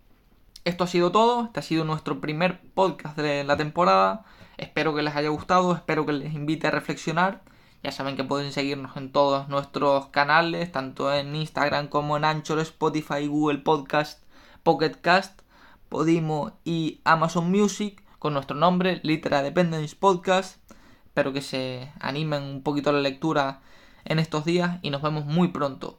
Esto 0.63 0.85
ha 0.85 0.87
sido 0.87 1.11
todo, 1.11 1.45
este 1.45 1.59
ha 1.59 1.63
sido 1.63 1.83
nuestro 1.83 2.21
primer 2.21 2.61
podcast 2.73 3.17
de 3.17 3.43
la 3.43 3.57
temporada. 3.57 4.23
Espero 4.57 4.95
que 4.95 5.01
les 5.01 5.15
haya 5.15 5.29
gustado, 5.29 5.73
espero 5.73 6.05
que 6.05 6.13
les 6.13 6.33
invite 6.33 6.67
a 6.67 6.71
reflexionar. 6.71 7.41
Ya 7.83 7.91
saben 7.91 8.15
que 8.15 8.23
pueden 8.23 8.53
seguirnos 8.53 8.95
en 8.95 9.11
todos 9.11 9.49
nuestros 9.49 10.07
canales, 10.07 10.71
tanto 10.71 11.13
en 11.13 11.35
Instagram 11.35 11.89
como 11.89 12.15
en 12.15 12.23
Anchor, 12.23 12.59
Spotify, 12.59 13.27
Google 13.27 13.57
Podcast, 13.57 14.23
Pocket 14.63 15.01
Cast, 15.01 15.41
Podimo 15.89 16.53
y 16.63 17.01
Amazon 17.03 17.51
Music 17.51 18.01
con 18.19 18.33
nuestro 18.33 18.55
nombre, 18.55 19.01
Litera 19.03 19.43
Dependence 19.43 19.97
Podcast. 19.97 20.59
Espero 21.07 21.33
que 21.33 21.41
se 21.41 21.91
animen 21.99 22.43
un 22.43 22.63
poquito 22.63 22.89
a 22.89 22.93
la 22.93 23.01
lectura 23.01 23.59
en 24.05 24.17
estos 24.17 24.45
días 24.45 24.79
y 24.81 24.89
nos 24.89 25.01
vemos 25.01 25.25
muy 25.25 25.49
pronto. 25.49 25.91